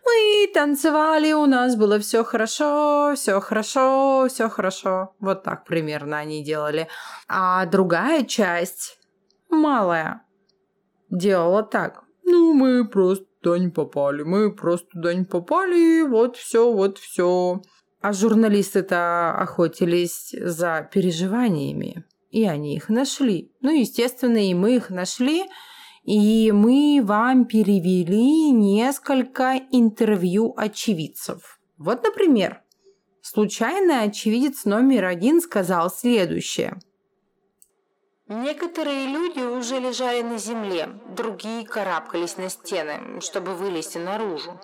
мы 0.05 0.51
танцевали, 0.53 1.33
у 1.33 1.47
нас 1.47 1.77
было 1.77 1.99
все 1.99 2.25
хорошо, 2.25 3.15
все 3.17 3.41
хорошо, 3.41 4.27
все 4.29 4.49
хорошо. 4.49 5.15
Вот 5.21 5.43
так 5.43 5.65
примерно 5.65 6.19
они 6.19 6.45
делали. 6.45 6.89
А 7.29 7.65
другая 7.67 8.25
часть, 8.25 8.99
малая, 9.49 10.23
делала 11.11 11.63
так. 11.63 12.05
Ну, 12.25 12.53
мы 12.55 12.89
просто 12.89 13.27
туда 13.41 13.59
не 13.59 13.69
попали, 13.69 14.23
мы 14.23 14.55
просто 14.55 14.89
туда 14.93 15.15
не 15.15 15.25
попали, 15.25 16.03
вот 16.03 16.37
все, 16.37 16.73
вот 16.73 16.99
все. 16.99 17.63
А 18.01 18.13
журналисты-то 18.13 19.33
охотились 19.39 20.35
за 20.39 20.89
переживаниями, 20.93 22.05
и 22.31 22.47
они 22.47 22.75
их 22.75 22.89
нашли. 22.89 23.53
Ну, 23.61 23.71
естественно, 23.71 24.39
и 24.39 24.55
мы 24.55 24.77
их 24.77 24.91
нашли, 24.91 25.45
и 26.05 26.51
мы 26.53 27.01
вам 27.03 27.45
перевели 27.45 28.51
несколько 28.51 29.61
интервью 29.71 30.55
очевидцев. 30.57 31.61
Вот, 31.79 32.03
например, 32.03 32.63
случайный 33.21 34.03
очевидец 34.03 34.65
номер 34.65 35.05
один 35.05 35.41
сказал 35.41 35.91
следующее. 35.91 36.79
Некоторые 38.29 39.07
люди 39.07 39.41
уже 39.41 39.79
лежали 39.79 40.23
на 40.23 40.39
земле, 40.39 40.89
другие 41.17 41.67
карабкались 41.67 42.37
на 42.37 42.49
стены, 42.49 43.21
чтобы 43.21 43.55
вылезти 43.55 43.99
наружу. 43.99 44.59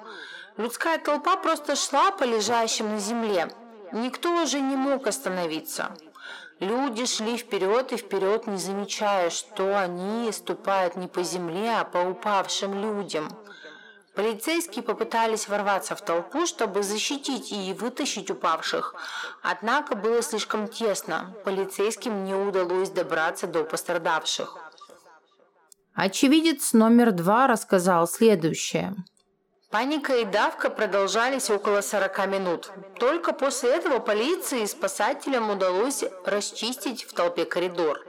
Людская 0.57 0.99
толпа 0.99 1.37
просто 1.37 1.77
шла 1.77 2.11
по 2.11 2.25
лежащим 2.25 2.89
на 2.89 2.99
земле. 2.99 3.49
Никто 3.93 4.43
уже 4.43 4.61
не 4.61 4.75
мог 4.75 5.07
остановиться. 5.07 5.95
Люди 6.61 7.07
шли 7.07 7.37
вперед 7.37 7.93
и 7.93 7.97
вперед, 7.97 8.47
не 8.49 8.57
замечая, 8.57 9.31
что 9.31 9.79
они 9.79 10.33
ступают 10.33 10.97
не 10.97 11.07
по 11.07 11.23
земле, 11.23 11.77
а 11.79 11.85
по 11.85 11.99
упавшим 11.99 12.75
людям. 12.75 13.29
Полицейские 14.17 14.83
попытались 14.83 15.47
ворваться 15.47 15.95
в 15.95 16.01
толпу, 16.01 16.45
чтобы 16.47 16.83
защитить 16.83 17.53
и 17.53 17.73
вытащить 17.73 18.33
упавших. 18.33 18.97
Однако 19.43 19.95
было 19.95 20.21
слишком 20.23 20.67
тесно. 20.67 21.37
Полицейским 21.45 22.25
не 22.25 22.35
удалось 22.35 22.91
добраться 22.91 23.47
до 23.47 23.63
пострадавших. 23.63 24.57
Очевидец 25.95 26.73
номер 26.73 27.13
два 27.13 27.47
рассказал 27.47 28.09
следующее. 28.09 28.97
Паника 29.71 30.17
и 30.17 30.25
давка 30.25 30.71
продолжались 30.71 31.51
около 31.51 31.83
40 31.83 32.27
минут. 32.27 32.73
Только 32.99 33.35
после 33.35 33.75
этого 33.77 33.99
полиции 33.99 34.63
и 34.63 34.67
спасателям 34.67 35.51
удалось 35.51 36.05
расчистить 36.25 37.05
в 37.05 37.13
толпе 37.13 37.45
коридор. 37.45 38.01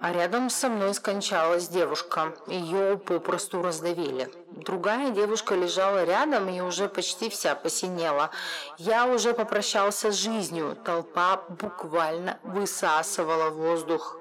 а 0.00 0.12
рядом 0.12 0.50
со 0.50 0.68
мной 0.68 0.92
скончалась 0.92 1.68
девушка. 1.68 2.34
Ее 2.46 2.98
попросту 2.98 3.62
раздавили. 3.62 4.28
Другая 4.50 5.10
девушка 5.10 5.54
лежала 5.54 6.04
рядом 6.04 6.48
и 6.50 6.60
уже 6.60 6.88
почти 6.88 7.30
вся 7.30 7.54
посинела. 7.54 8.30
Я 8.76 9.06
уже 9.06 9.32
попрощался 9.32 10.10
с 10.12 10.16
жизнью. 10.16 10.76
Толпа 10.84 11.42
буквально 11.48 12.38
высасывала 12.42 13.48
воздух. 13.48 14.18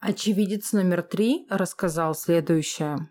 Очевидец 0.00 0.72
номер 0.72 1.02
три 1.02 1.46
рассказал 1.48 2.14
следующее. 2.14 3.08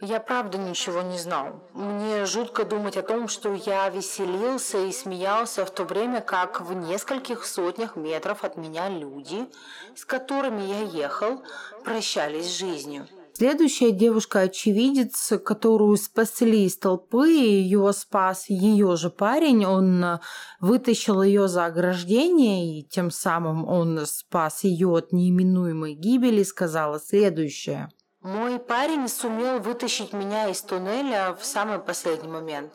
Я 0.00 0.18
правда 0.18 0.58
ничего 0.58 1.02
не 1.02 1.18
знал. 1.18 1.62
Мне 1.72 2.26
жутко 2.26 2.64
думать 2.64 2.96
о 2.96 3.02
том, 3.02 3.28
что 3.28 3.54
я 3.54 3.88
веселился 3.88 4.84
и 4.84 4.92
смеялся 4.92 5.64
в 5.64 5.70
то 5.70 5.84
время, 5.84 6.20
как 6.20 6.60
в 6.60 6.74
нескольких 6.74 7.46
сотнях 7.46 7.94
метров 7.94 8.42
от 8.42 8.56
меня 8.56 8.88
люди, 8.88 9.46
с 9.94 10.04
которыми 10.04 10.62
я 10.62 10.80
ехал, 10.80 11.42
прощались 11.84 12.46
с 12.46 12.58
жизнью. 12.58 13.06
Следующая 13.34 13.92
девушка-очевидец, 13.92 15.32
которую 15.44 15.96
спасли 15.96 16.66
из 16.66 16.76
толпы, 16.76 17.30
ее 17.30 17.92
спас 17.92 18.48
ее 18.48 18.96
же 18.96 19.10
парень, 19.10 19.64
он 19.64 20.20
вытащил 20.60 21.22
ее 21.22 21.48
за 21.48 21.66
ограждение, 21.66 22.78
и 22.78 22.84
тем 22.84 23.10
самым 23.10 23.66
он 23.66 24.06
спас 24.06 24.64
ее 24.64 24.88
от 24.88 25.12
неименуемой 25.12 25.94
гибели, 25.94 26.42
сказала 26.42 26.98
следующее– 27.00 27.90
мой 28.24 28.58
парень 28.58 29.06
сумел 29.06 29.60
вытащить 29.60 30.14
меня 30.14 30.48
из 30.48 30.62
туннеля 30.62 31.36
в 31.38 31.44
самый 31.44 31.78
последний 31.78 32.28
момент. 32.28 32.72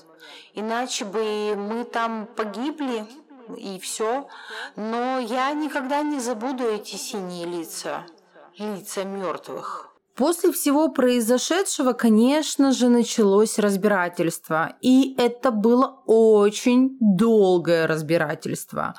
Иначе 0.53 1.05
бы 1.05 1.55
мы 1.55 1.85
там 1.85 2.27
погибли 2.35 3.07
и 3.57 3.79
все. 3.79 4.27
Но 4.75 5.17
я 5.17 5.51
никогда 5.53 6.03
не 6.03 6.19
забуду 6.19 6.65
эти 6.65 6.95
синие 6.97 7.47
лица, 7.47 8.05
лица 8.59 9.03
мертвых. 9.03 9.89
После 10.15 10.51
всего 10.51 10.89
произошедшего, 10.89 11.93
конечно 11.93 12.71
же, 12.71 12.89
началось 12.89 13.57
разбирательство. 13.57 14.73
И 14.81 15.15
это 15.17 15.49
было 15.49 16.03
очень 16.05 16.95
долгое 16.99 17.87
разбирательство. 17.87 18.93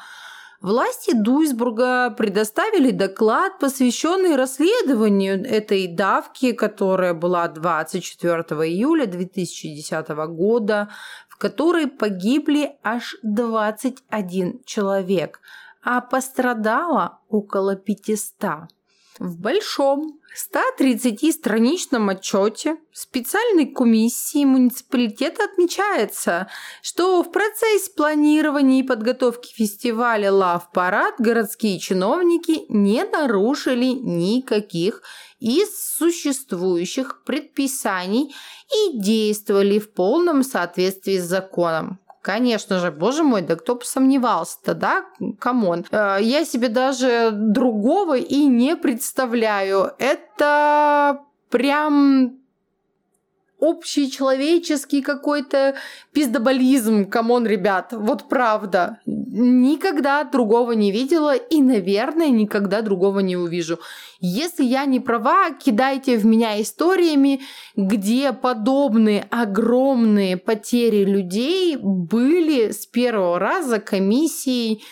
Власти 0.60 1.14
Дуйсбурга 1.14 2.10
предоставили 2.10 2.90
доклад, 2.90 3.58
посвященный 3.58 4.36
расследованию 4.36 5.42
этой 5.42 5.86
давки, 5.86 6.52
которая 6.52 7.14
была 7.14 7.48
24 7.48 8.42
июля 8.68 9.06
2010 9.06 10.08
года, 10.28 10.90
в 11.30 11.38
которой 11.38 11.86
погибли 11.86 12.76
аж 12.82 13.16
21 13.22 14.62
человек, 14.66 15.40
а 15.82 16.02
пострадало 16.02 17.20
около 17.30 17.74
500. 17.74 18.79
В 19.20 19.38
большом 19.38 20.18
130-страничном 20.34 22.08
отчете 22.08 22.78
специальной 22.90 23.66
комиссии 23.66 24.46
муниципалитета 24.46 25.44
отмечается, 25.44 26.48
что 26.80 27.22
в 27.22 27.30
процессе 27.30 27.92
планирования 27.94 28.80
и 28.80 28.82
подготовки 28.82 29.52
фестиваля 29.52 30.32
«Love 30.32 30.72
Parade» 30.72 31.16
городские 31.18 31.78
чиновники 31.78 32.64
не 32.70 33.04
нарушили 33.04 33.88
никаких 33.92 35.02
из 35.38 35.68
существующих 35.98 37.22
предписаний 37.24 38.34
и 38.74 38.98
действовали 38.98 39.78
в 39.78 39.92
полном 39.92 40.42
соответствии 40.42 41.18
с 41.18 41.24
законом. 41.24 42.00
Конечно 42.22 42.78
же, 42.80 42.90
боже 42.90 43.22
мой, 43.22 43.40
да 43.42 43.56
кто 43.56 43.76
бы 43.76 43.84
сомневался-то, 43.84 44.74
да? 44.74 45.04
Come 45.38 45.66
on. 45.66 45.86
Э, 45.90 46.18
я 46.20 46.44
себе 46.44 46.68
даже 46.68 47.30
другого 47.32 48.18
и 48.18 48.44
не 48.44 48.76
представляю. 48.76 49.92
Это 49.98 51.20
прям 51.48 52.39
общечеловеческий 53.60 55.02
какой-то 55.02 55.74
пиздоболизм, 56.12 57.04
come 57.04 57.28
on, 57.28 57.46
ребят, 57.46 57.92
вот 57.92 58.28
правда. 58.28 58.98
Никогда 59.06 60.24
другого 60.24 60.72
не 60.72 60.90
видела 60.90 61.34
и, 61.34 61.62
наверное, 61.62 62.30
никогда 62.30 62.82
другого 62.82 63.20
не 63.20 63.36
увижу. 63.36 63.78
Если 64.20 64.64
я 64.64 64.84
не 64.84 65.00
права, 65.00 65.50
кидайте 65.50 66.16
в 66.16 66.26
меня 66.26 66.60
историями, 66.60 67.40
где 67.76 68.32
подобные 68.32 69.26
огромные 69.30 70.36
потери 70.36 71.04
людей 71.04 71.76
были 71.76 72.70
с 72.70 72.86
первого 72.86 73.38
раза 73.38 73.78
комиссией 73.78 74.82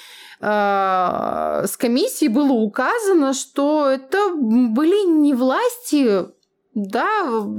э, 0.41 1.65
с 1.67 1.77
комиссией 1.77 2.31
было 2.31 2.53
указано, 2.53 3.35
что 3.35 3.87
это 3.87 4.35
были 4.35 5.07
не 5.07 5.35
власти 5.35 6.38
да, 6.75 7.09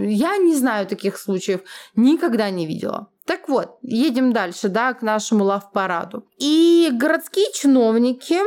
я 0.01 0.37
не 0.37 0.55
знаю 0.55 0.87
таких 0.87 1.17
случаев, 1.17 1.61
никогда 1.95 2.49
не 2.49 2.65
видела. 2.65 3.09
Так 3.25 3.47
вот, 3.47 3.77
едем 3.83 4.33
дальше, 4.33 4.69
да, 4.69 4.93
к 4.93 5.03
нашему 5.03 5.43
лав-параду. 5.43 6.25
И 6.39 6.89
городские 6.91 7.45
чиновники, 7.53 8.39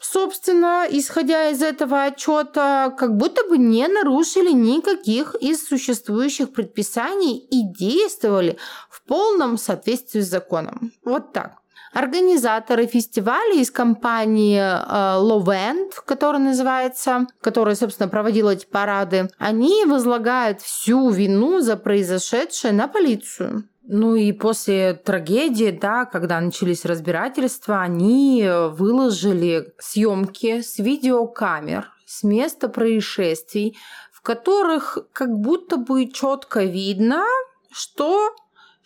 собственно, 0.00 0.86
исходя 0.90 1.50
из 1.50 1.62
этого 1.62 2.04
отчета, 2.04 2.94
как 2.98 3.16
будто 3.16 3.46
бы 3.48 3.58
не 3.58 3.86
нарушили 3.86 4.50
никаких 4.50 5.34
из 5.34 5.66
существующих 5.66 6.52
предписаний 6.52 7.36
и 7.36 7.62
действовали 7.62 8.56
в 8.88 9.02
полном 9.04 9.58
соответствии 9.58 10.20
с 10.20 10.30
законом. 10.30 10.92
Вот 11.04 11.32
так. 11.32 11.59
Организаторы 11.92 12.86
фестиваля 12.86 13.54
из 13.54 13.70
компании 13.70 14.60
э, 14.60 15.20
Lovend, 15.20 15.92
которая 16.06 16.40
называется, 16.40 17.26
которая, 17.40 17.74
собственно, 17.74 18.08
проводила 18.08 18.50
эти 18.50 18.64
парады, 18.64 19.28
они 19.38 19.84
возлагают 19.86 20.60
всю 20.60 21.10
вину 21.10 21.60
за 21.60 21.76
произошедшее 21.76 22.72
на 22.72 22.86
полицию. 22.86 23.64
Ну 23.82 24.14
и 24.14 24.30
после 24.30 24.94
трагедии, 24.94 25.72
да, 25.72 26.04
когда 26.04 26.40
начались 26.40 26.84
разбирательства, 26.84 27.80
они 27.80 28.48
выложили 28.48 29.74
съемки 29.80 30.60
с 30.60 30.78
видеокамер 30.78 31.90
с 32.06 32.22
места 32.22 32.68
происшествий, 32.68 33.76
в 34.12 34.22
которых 34.22 34.98
как 35.12 35.36
будто 35.36 35.76
бы 35.76 36.06
четко 36.06 36.62
видно, 36.62 37.24
что 37.72 38.34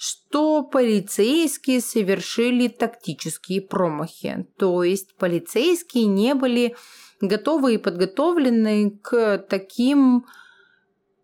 что 0.04 0.62
полицейские 0.62 1.80
совершили 1.80 2.68
тактические 2.68 3.62
промахи. 3.62 4.46
То 4.58 4.82
есть 4.82 5.16
полицейские 5.16 6.04
не 6.04 6.34
были 6.34 6.76
готовы 7.22 7.74
и 7.74 7.78
подготовлены 7.78 8.98
к 9.02 9.38
таким 9.48 10.26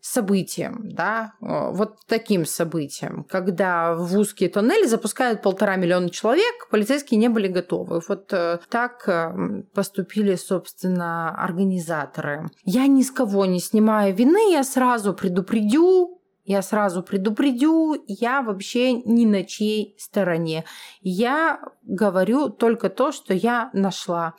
событиям, 0.00 0.80
да, 0.84 1.34
вот 1.40 1.96
таким 2.06 2.46
событиям, 2.46 3.24
когда 3.28 3.94
в 3.94 4.16
узкие 4.16 4.48
тоннели 4.48 4.86
запускают 4.86 5.42
полтора 5.42 5.76
миллиона 5.76 6.08
человек, 6.08 6.70
полицейские 6.70 7.20
не 7.20 7.28
были 7.28 7.48
готовы. 7.48 8.00
Вот 8.08 8.32
э, 8.32 8.60
так 8.70 9.06
э, 9.06 9.62
поступили, 9.74 10.36
собственно, 10.36 11.36
организаторы. 11.36 12.48
Я 12.64 12.86
ни 12.86 13.02
с 13.02 13.10
кого 13.10 13.44
не 13.44 13.60
снимаю 13.60 14.14
вины, 14.14 14.52
я 14.52 14.64
сразу 14.64 15.12
предупредю 15.12 16.19
я 16.50 16.62
сразу 16.62 17.04
предупредю, 17.04 17.94
я 18.08 18.42
вообще 18.42 18.92
ни 18.92 19.24
на 19.24 19.44
чьей 19.44 19.94
стороне. 20.00 20.64
Я 21.00 21.60
говорю 21.84 22.48
только 22.48 22.90
то, 22.90 23.12
что 23.12 23.32
я 23.32 23.70
нашла. 23.72 24.34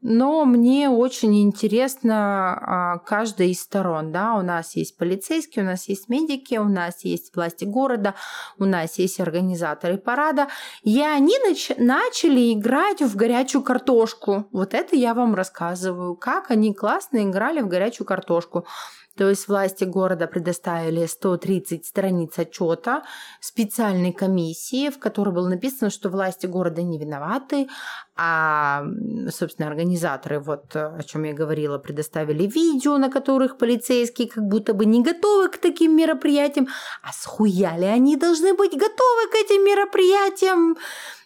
Но 0.00 0.44
мне 0.44 0.90
очень 0.90 1.44
интересно 1.44 2.14
а, 2.14 2.98
каждая 2.98 3.46
из 3.48 3.60
сторон. 3.60 4.10
Да? 4.10 4.34
У 4.34 4.42
нас 4.42 4.74
есть 4.74 4.96
полицейские, 4.96 5.64
у 5.64 5.68
нас 5.68 5.88
есть 5.88 6.08
медики, 6.08 6.56
у 6.56 6.64
нас 6.64 7.04
есть 7.04 7.36
власти 7.36 7.64
города, 7.64 8.16
у 8.58 8.64
нас 8.64 8.98
есть 8.98 9.20
организаторы 9.20 9.98
парада. 9.98 10.48
И 10.82 11.00
они 11.00 11.36
нач- 11.48 11.76
начали 11.78 12.52
играть 12.52 13.00
в 13.00 13.14
горячую 13.14 13.62
картошку. 13.62 14.48
Вот 14.50 14.74
это 14.74 14.96
я 14.96 15.14
вам 15.14 15.36
рассказываю, 15.36 16.16
как 16.16 16.50
они 16.50 16.74
классно 16.74 17.22
играли 17.22 17.60
в 17.60 17.68
горячую 17.68 18.04
картошку. 18.04 18.66
То 19.16 19.28
есть 19.28 19.48
власти 19.48 19.84
города 19.84 20.26
предоставили 20.26 21.06
130 21.06 21.84
страниц 21.84 22.38
отчета 22.38 23.02
специальной 23.40 24.12
комиссии, 24.12 24.90
в 24.90 24.98
которой 24.98 25.34
было 25.34 25.48
написано, 25.48 25.90
что 25.90 26.08
власти 26.08 26.46
города 26.46 26.82
не 26.82 26.98
виноваты, 26.98 27.68
а, 28.16 28.84
собственно, 29.30 29.68
организаторы, 29.68 30.40
вот 30.40 30.74
о 30.74 31.02
чем 31.02 31.24
я 31.24 31.34
говорила, 31.34 31.78
предоставили 31.78 32.46
видео, 32.46 32.98
на 32.98 33.10
которых 33.10 33.58
полицейские 33.58 34.28
как 34.28 34.44
будто 34.44 34.74
бы 34.74 34.86
не 34.86 35.02
готовы 35.02 35.48
к 35.48 35.58
таким 35.58 35.96
мероприятиям. 35.96 36.68
А 37.02 37.12
схуяли 37.12 37.84
они 37.84 38.16
должны 38.16 38.54
быть 38.54 38.72
готовы 38.72 39.28
к 39.30 39.34
этим 39.34 39.64
мероприятиям? 39.64 40.76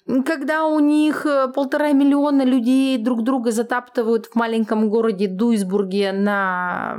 Когда 0.06 0.66
у 0.66 0.78
них 0.78 1.26
э, 1.26 1.48
полтора 1.48 1.92
миллиона 1.92 2.42
людей 2.42 2.96
друг 2.98 3.22
друга 3.22 3.50
затаптывают 3.50 4.26
в 4.26 4.34
маленьком 4.36 4.88
городе 4.88 5.26
Дуйсбурге 5.26 6.12
на 6.12 6.96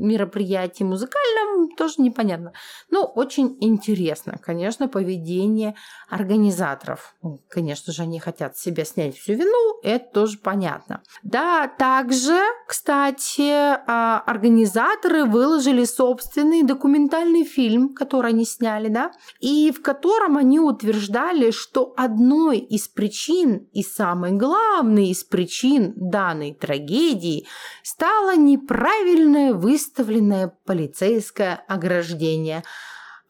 мероприятии 0.00 0.84
музыкальном 0.84 1.68
тоже 1.76 1.94
непонятно. 1.98 2.52
Но 2.90 3.04
очень 3.04 3.56
интересно, 3.60 4.38
конечно, 4.42 4.88
поведение 4.88 5.74
организаторов. 6.08 7.14
Ну, 7.22 7.40
конечно 7.48 7.92
же, 7.92 8.02
они 8.02 8.18
хотят 8.18 8.56
себя 8.56 8.84
снять 8.84 9.16
всю 9.16 9.34
вину, 9.34 9.80
это 9.82 10.04
тоже 10.12 10.38
понятно. 10.38 11.02
Да, 11.22 11.68
также, 11.68 12.38
кстати, 12.66 13.50
а, 13.50 14.22
организаторы 14.26 15.24
выложили 15.24 15.84
собственный 15.84 16.62
документальный 16.62 17.44
фильм, 17.44 17.94
который 17.94 18.30
они 18.30 18.44
сняли, 18.44 18.88
да, 18.88 19.12
и 19.40 19.72
в 19.72 19.82
котором 19.82 20.36
они 20.36 20.60
утверждали, 20.60 21.50
что 21.50 21.94
одной 21.96 22.58
из 22.58 22.88
причин 22.88 23.68
и 23.72 23.82
самой 23.82 24.32
главной 24.32 25.08
из 25.08 25.24
причин 25.24 25.92
данной 25.96 26.54
трагедии 26.54 27.46
стало 27.82 28.36
неправильное 28.36 29.54
выставленное 29.90 30.52
полицейское 30.64 31.62
ограждение– 31.68 32.62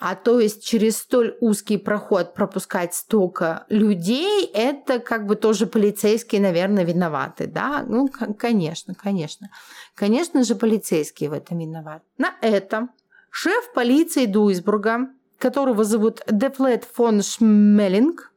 а 0.02 0.14
то 0.14 0.40
есть 0.40 0.64
через 0.64 0.96
столь 0.96 1.36
узкий 1.42 1.76
проход 1.76 2.32
пропускать 2.32 2.94
столько 2.94 3.66
людей, 3.68 4.46
это 4.46 4.98
как 4.98 5.26
бы 5.26 5.36
тоже 5.36 5.66
полицейские, 5.66 6.40
наверное, 6.40 6.84
виноваты, 6.84 7.46
да? 7.46 7.84
Ну, 7.86 8.08
конечно, 8.08 8.94
конечно. 8.94 9.50
Конечно 9.94 10.42
же, 10.42 10.54
полицейские 10.54 11.28
в 11.28 11.34
этом 11.34 11.58
виноваты. 11.58 12.00
На 12.16 12.32
этом 12.40 12.92
шеф 13.30 13.74
полиции 13.74 14.24
Дуйсбурга, 14.24 15.10
которого 15.36 15.84
зовут 15.84 16.22
Дефлет 16.30 16.84
фон 16.90 17.20
Шмеллинг, 17.20 18.32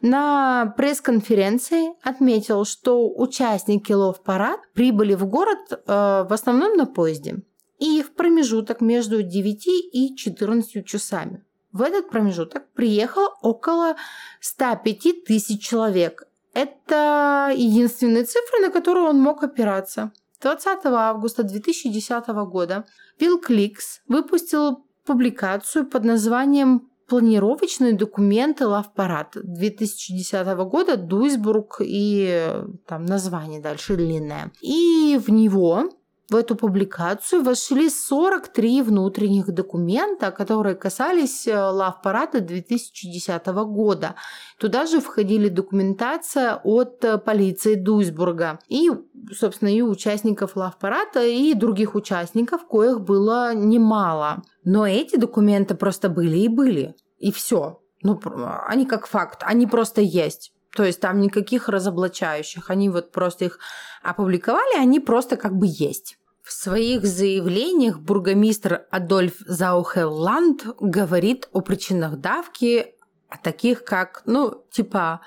на 0.00 0.72
пресс-конференции 0.76 1.92
отметил, 2.04 2.64
что 2.64 3.10
участники 3.12 3.92
лов-парад 3.92 4.60
прибыли 4.74 5.14
в 5.14 5.26
город 5.26 5.58
э, 5.72 5.76
в 5.76 6.32
основном 6.32 6.76
на 6.76 6.86
поезде 6.86 7.42
и 7.80 8.02
в 8.02 8.14
промежуток 8.14 8.80
между 8.80 9.22
9 9.22 9.66
и 9.92 10.14
14 10.14 10.86
часами. 10.86 11.44
В 11.72 11.82
этот 11.82 12.10
промежуток 12.10 12.70
приехало 12.74 13.30
около 13.42 13.96
105 14.40 15.24
тысяч 15.24 15.66
человек. 15.66 16.24
Это 16.52 17.52
единственные 17.54 18.24
цифры, 18.24 18.60
на 18.60 18.70
которые 18.70 19.08
он 19.08 19.20
мог 19.20 19.42
опираться. 19.42 20.12
20 20.42 20.78
августа 20.84 21.42
2010 21.42 22.26
года 22.50 22.86
Билл 23.18 23.38
Кликс 23.38 24.00
выпустил 24.08 24.84
публикацию 25.04 25.86
под 25.86 26.04
названием 26.04 26.88
планировочные 27.08 27.92
документы 27.92 28.66
Лавпарад 28.66 29.36
2010 29.42 30.46
года, 30.68 30.96
Дуйсбург 30.96 31.80
и 31.80 32.62
там 32.86 33.04
название 33.04 33.60
дальше 33.60 33.96
длинное. 33.96 34.52
И 34.60 35.20
в 35.24 35.30
него 35.30 35.90
в 36.30 36.36
эту 36.36 36.54
публикацию 36.54 37.42
вошли 37.42 37.90
43 37.90 38.82
внутренних 38.82 39.52
документа, 39.52 40.30
которые 40.30 40.76
касались 40.76 41.46
э, 41.48 41.58
лав-парада 41.58 42.40
2010 42.40 43.46
года. 43.46 44.14
Туда 44.58 44.86
же 44.86 45.00
входили 45.00 45.48
документация 45.48 46.60
от 46.62 47.04
э, 47.04 47.18
полиции 47.18 47.74
Дуйсбурга 47.74 48.60
и, 48.68 48.90
собственно, 49.32 49.74
и 49.74 49.82
участников 49.82 50.54
лав-парада, 50.54 51.26
и 51.26 51.52
других 51.54 51.96
участников, 51.96 52.64
коих 52.66 53.00
было 53.00 53.52
немало. 53.52 54.42
Но 54.64 54.86
эти 54.86 55.16
документы 55.16 55.74
просто 55.74 56.08
были 56.08 56.38
и 56.38 56.48
были. 56.48 56.94
И 57.18 57.32
все. 57.32 57.80
Ну, 58.02 58.20
они 58.68 58.86
как 58.86 59.08
факт, 59.08 59.42
они 59.44 59.66
просто 59.66 60.00
есть. 60.00 60.52
То 60.76 60.84
есть 60.84 61.00
там 61.00 61.20
никаких 61.20 61.68
разоблачающих. 61.68 62.70
Они 62.70 62.88
вот 62.88 63.10
просто 63.10 63.46
их 63.46 63.58
опубликовали, 64.02 64.78
они 64.78 65.00
просто 65.00 65.36
как 65.36 65.56
бы 65.56 65.66
есть. 65.68 66.19
В 66.50 66.52
своих 66.52 67.06
заявлениях 67.06 68.00
бургомистр 68.00 68.84
Адольф 68.90 69.34
Заухелланд 69.46 70.66
говорит 70.80 71.48
о 71.52 71.60
причинах 71.60 72.16
давки, 72.16 72.96
о 73.28 73.36
таких 73.36 73.84
как, 73.84 74.22
ну, 74.26 74.66
типа, 74.72 75.20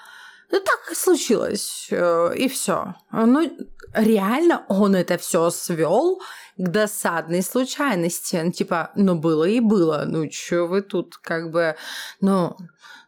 ну 0.52 0.60
так 0.60 0.94
случилось, 0.94 1.88
э, 1.92 2.36
и 2.36 2.50
все. 2.50 2.96
Ну, 3.14 3.50
реально 3.94 4.66
он 4.68 4.96
это 4.96 5.18
все 5.18 5.50
свел 5.50 6.22
к 6.58 6.68
досадной 6.68 7.42
случайности. 7.42 8.42
Ну, 8.44 8.52
типа, 8.52 8.92
ну 8.98 9.16
было 9.16 9.46
и 9.46 9.62
было, 9.62 10.04
ну 10.06 10.30
что 10.30 10.66
вы 10.66 10.82
тут 10.82 11.16
как 11.16 11.52
бы, 11.52 11.78
ну, 12.20 12.58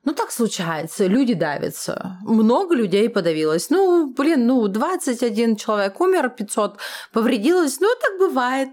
ну, 0.06 0.14
так 0.14 0.32
случается, 0.32 1.08
люди 1.08 1.34
давятся. 1.34 2.18
Много 2.22 2.76
людей 2.76 3.10
подавилось. 3.10 3.72
Ну, 3.72 4.14
блин, 4.14 4.46
ну, 4.46 4.68
21 4.68 5.56
человек 5.56 6.00
умер, 6.00 6.30
500 6.30 6.78
повредилось. 7.12 7.80
Ну, 7.80 7.88
так 8.02 8.20
бывает. 8.20 8.70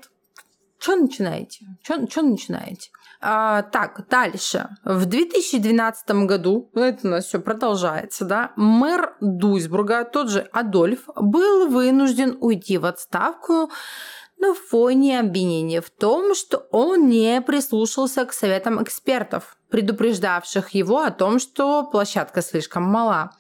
Что 0.78 0.96
начинаете? 0.96 1.64
Что 1.82 2.22
начинаете? 2.22 2.90
А, 3.24 3.62
так, 3.62 4.04
дальше. 4.10 4.68
В 4.84 5.06
2012 5.06 6.10
году, 6.26 6.70
ну, 6.74 6.82
это 6.82 7.06
у 7.06 7.10
нас 7.10 7.26
все 7.26 7.38
продолжается, 7.38 8.24
да, 8.24 8.52
мэр 8.56 9.14
Дуйсбурга, 9.20 10.04
тот 10.04 10.28
же 10.28 10.40
Адольф, 10.52 11.08
был 11.14 11.68
вынужден 11.68 12.36
уйти 12.40 12.78
в 12.78 12.84
отставку 12.84 13.70
на 14.42 14.54
фоне 14.54 15.20
обвинения 15.20 15.80
в 15.80 15.88
том, 15.88 16.34
что 16.34 16.66
он 16.72 17.08
не 17.08 17.40
прислушался 17.40 18.24
к 18.26 18.32
советам 18.32 18.82
экспертов, 18.82 19.56
предупреждавших 19.70 20.70
его 20.70 20.98
о 20.98 21.12
том, 21.12 21.38
что 21.38 21.84
площадка 21.84 22.42
слишком 22.42 22.82
мала. 22.82 23.30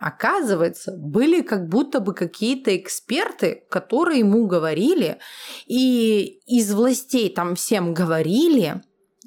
Оказывается, 0.00 0.92
были 0.96 1.42
как 1.42 1.68
будто 1.68 2.00
бы 2.00 2.14
какие-то 2.14 2.74
эксперты, 2.74 3.64
которые 3.68 4.20
ему 4.20 4.46
говорили, 4.46 5.18
и 5.66 6.40
из 6.46 6.72
властей 6.72 7.28
там 7.28 7.54
всем 7.54 7.92
говорили, 7.92 8.82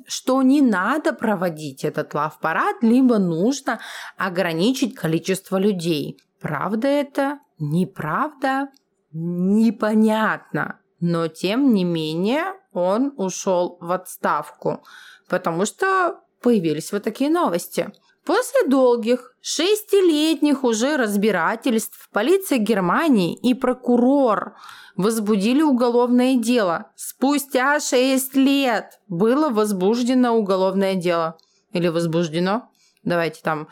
что 0.08 0.42
не 0.42 0.62
надо 0.62 1.14
проводить 1.14 1.84
этот 1.84 2.16
лав-парад, 2.16 2.78
либо 2.82 3.20
нужно 3.20 3.80
ограничить 4.18 4.96
количество 4.96 5.58
людей. 5.58 6.20
Правда 6.40 6.88
это? 6.88 7.40
Неправда? 7.60 8.70
Непонятно. 9.12 10.81
Но 11.02 11.28
тем 11.28 11.74
не 11.74 11.84
менее 11.84 12.54
он 12.72 13.14
ушел 13.18 13.78
в 13.82 13.92
отставку, 13.92 14.84
потому 15.28 15.66
что 15.66 16.22
появились 16.42 16.92
вот 16.92 17.04
такие 17.04 17.30
новости. 17.30 17.92
После 18.24 18.68
долгих 18.68 19.34
шестилетних 19.42 20.64
уже 20.64 20.98
разбирательств 20.98 22.08
полиция 22.14 22.60
Германии 22.60 23.36
и 23.36 23.56
прокурор 23.56 24.56
возбудили 24.96 25.64
уголовное 25.64 26.36
дело. 26.36 26.92
Спустя 26.96 27.80
шесть 27.80 28.36
лет 28.36 29.00
было 29.08 29.50
возбуждено 29.50 30.38
уголовное 30.38 30.94
дело. 30.94 31.38
Или 31.74 31.88
возбуждено. 31.88 32.70
Давайте 33.04 33.42
там 33.42 33.70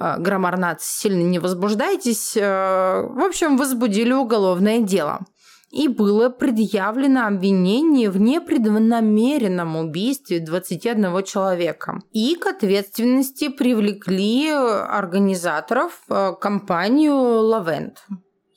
э, 0.00 0.16
граммар 0.18 0.58
сильно 0.80 1.22
не 1.22 1.38
возбуждайтесь. 1.38 2.36
Э, 2.36 3.02
в 3.08 3.22
общем, 3.22 3.56
возбудили 3.56 4.12
уголовное 4.12 4.80
дело 4.80 5.20
и 5.74 5.88
было 5.88 6.28
предъявлено 6.28 7.26
обвинение 7.26 8.08
в 8.08 8.16
непреднамеренном 8.20 9.76
убийстве 9.76 10.38
21 10.38 11.24
человека. 11.24 12.00
И 12.12 12.36
к 12.36 12.46
ответственности 12.46 13.48
привлекли 13.48 14.50
организаторов 14.50 16.00
э, 16.08 16.34
компанию 16.40 17.16
Лавент. 17.16 18.06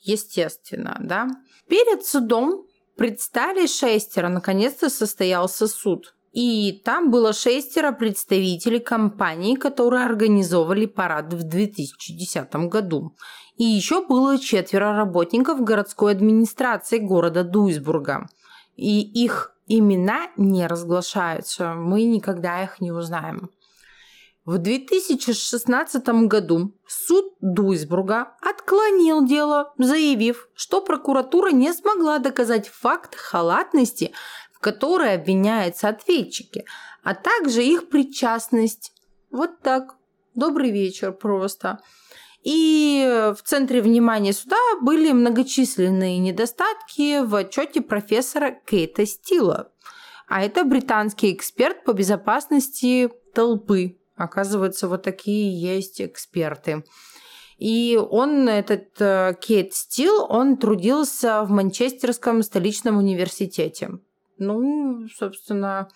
Естественно, 0.00 0.96
да. 1.00 1.26
Перед 1.68 2.06
судом 2.06 2.64
предстали 2.96 3.66
шестеро, 3.66 4.28
наконец-то 4.28 4.88
состоялся 4.88 5.66
суд. 5.66 6.14
И 6.32 6.82
там 6.84 7.10
было 7.10 7.32
шестеро 7.32 7.92
представителей 7.92 8.80
компаний, 8.80 9.56
которые 9.56 10.04
организовали 10.04 10.86
парад 10.86 11.32
в 11.32 11.42
2010 11.42 12.54
году. 12.68 13.16
И 13.56 13.64
еще 13.64 14.06
было 14.06 14.38
четверо 14.38 14.94
работников 14.94 15.62
городской 15.62 16.12
администрации 16.12 16.98
города 16.98 17.44
Дуйсбурга. 17.44 18.28
И 18.76 19.00
их 19.00 19.54
имена 19.66 20.28
не 20.36 20.66
разглашаются, 20.66 21.74
мы 21.74 22.04
никогда 22.04 22.62
их 22.62 22.80
не 22.80 22.92
узнаем. 22.92 23.50
В 24.48 24.56
2016 24.56 26.08
году 26.26 26.72
суд 26.86 27.34
Дуйсбурга 27.42 28.34
отклонил 28.40 29.26
дело, 29.26 29.74
заявив, 29.76 30.48
что 30.54 30.80
прокуратура 30.80 31.50
не 31.50 31.70
смогла 31.74 32.18
доказать 32.18 32.66
факт 32.66 33.14
халатности, 33.14 34.12
в 34.58 34.60
которой 34.60 35.14
обвиняются 35.14 35.88
ответчики, 35.88 36.64
а 37.04 37.14
также 37.14 37.64
их 37.64 37.88
причастность. 37.88 38.92
Вот 39.30 39.60
так. 39.60 39.94
Добрый 40.34 40.70
вечер 40.70 41.12
просто. 41.12 41.78
И 42.42 43.32
в 43.36 43.42
центре 43.42 43.82
внимания 43.82 44.32
суда 44.32 44.56
были 44.80 45.12
многочисленные 45.12 46.18
недостатки 46.18 47.24
в 47.24 47.34
отчете 47.34 47.80
профессора 47.80 48.50
Кейта 48.50 49.06
Стила. 49.06 49.70
А 50.28 50.42
это 50.42 50.64
британский 50.64 51.32
эксперт 51.32 51.84
по 51.84 51.92
безопасности 51.92 53.10
толпы. 53.34 53.98
Оказывается, 54.16 54.88
вот 54.88 55.02
такие 55.02 55.60
есть 55.60 56.00
эксперты. 56.00 56.84
И 57.58 57.98
он, 57.98 58.48
этот 58.48 59.00
э, 59.00 59.34
Кейт 59.40 59.74
Стил, 59.74 60.24
он 60.28 60.56
трудился 60.58 61.42
в 61.42 61.50
Манчестерском 61.50 62.42
столичном 62.42 62.98
университете. 62.98 63.90
Ну, 64.38 65.06
собственно, 65.14 65.88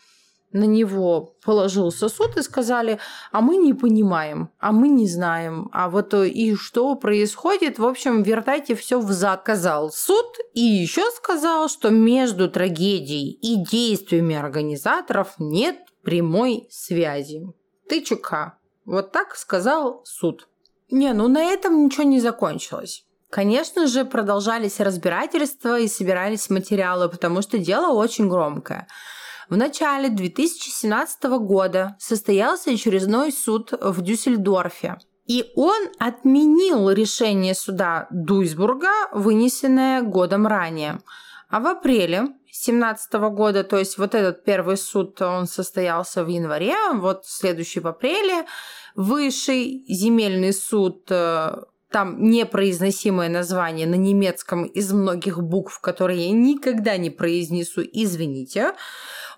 на 0.53 0.65
него 0.65 1.35
положился 1.45 2.09
суд 2.09 2.37
и 2.37 2.43
сказали, 2.43 2.99
а 3.31 3.41
мы 3.41 3.57
не 3.57 3.73
понимаем, 3.73 4.51
а 4.59 4.73
мы 4.73 4.89
не 4.89 5.09
знаем, 5.09 5.69
а 5.73 5.89
вот 5.89 6.13
э, 6.15 6.29
и 6.29 6.55
что 6.55 6.95
происходит, 6.95 7.79
в 7.79 7.87
общем, 7.87 8.23
вертайте 8.23 8.75
все 8.75 9.01
взад, 9.01 9.43
сказал 9.43 9.91
суд, 9.91 10.27
и 10.55 10.61
еще 10.61 11.11
сказал, 11.13 11.69
что 11.69 11.91
между 11.91 12.51
трагедией 12.51 13.31
и 13.31 13.57
действиями 13.65 14.37
организаторов 14.37 15.35
нет 15.39 15.79
прямой 16.03 16.67
связи. 16.71 17.43
Ты 17.89 18.03
чука. 18.03 18.59
Вот 18.85 19.13
так 19.13 19.37
сказал 19.37 20.03
суд. 20.05 20.49
Не, 20.91 21.13
ну 21.15 21.29
на 21.29 21.43
этом 21.43 21.85
ничего 21.85 22.05
не 22.05 22.21
закончилось. 22.21 23.07
Конечно 23.33 23.87
же, 23.87 24.05
продолжались 24.05 24.79
разбирательства 24.79 25.81
и 25.81 25.89
собирались 25.89 26.51
материалы, 26.51 27.09
потому 27.09 27.41
что 27.41 27.57
дело 27.57 27.95
очень 27.95 28.29
громкое. 28.29 28.87
В 29.49 29.57
начале 29.57 30.11
2017 30.11 31.25
года 31.41 31.97
состоялся 31.99 32.71
очередной 32.71 33.33
суд 33.33 33.73
в 33.73 34.03
Дюссельдорфе. 34.03 34.99
И 35.27 35.51
он 35.57 35.89
отменил 35.99 36.91
решение 36.91 37.55
суда 37.55 38.07
Дуйсбурга, 38.11 39.09
вынесенное 39.13 40.03
годом 40.03 40.47
ранее. 40.47 41.01
А 41.49 41.61
в 41.61 41.67
апреле 41.67 42.27
2017 42.45 43.15
года, 43.31 43.65
то 43.65 43.79
есть 43.79 43.97
вот 43.97 44.15
этот 44.15 44.45
первый 44.45 44.77
суд, 44.77 45.23
он 45.23 45.47
состоялся 45.47 46.23
в 46.23 46.29
январе, 46.29 46.77
вот 46.97 47.25
следующий 47.25 47.81
в 47.81 47.87
апреле, 47.87 48.45
Высший 48.95 49.85
земельный 49.89 50.53
суд 50.53 51.07
э, 51.09 51.63
там 51.93 52.23
непроизносимое 52.23 53.29
название 53.29 53.87
на 53.87 53.95
немецком 53.95 54.65
из 54.65 54.93
многих 54.93 55.43
букв, 55.43 55.79
которые 55.81 56.27
я 56.27 56.33
никогда 56.33 56.97
не 56.97 57.11
произнесу, 57.11 57.83
извините, 57.83 58.73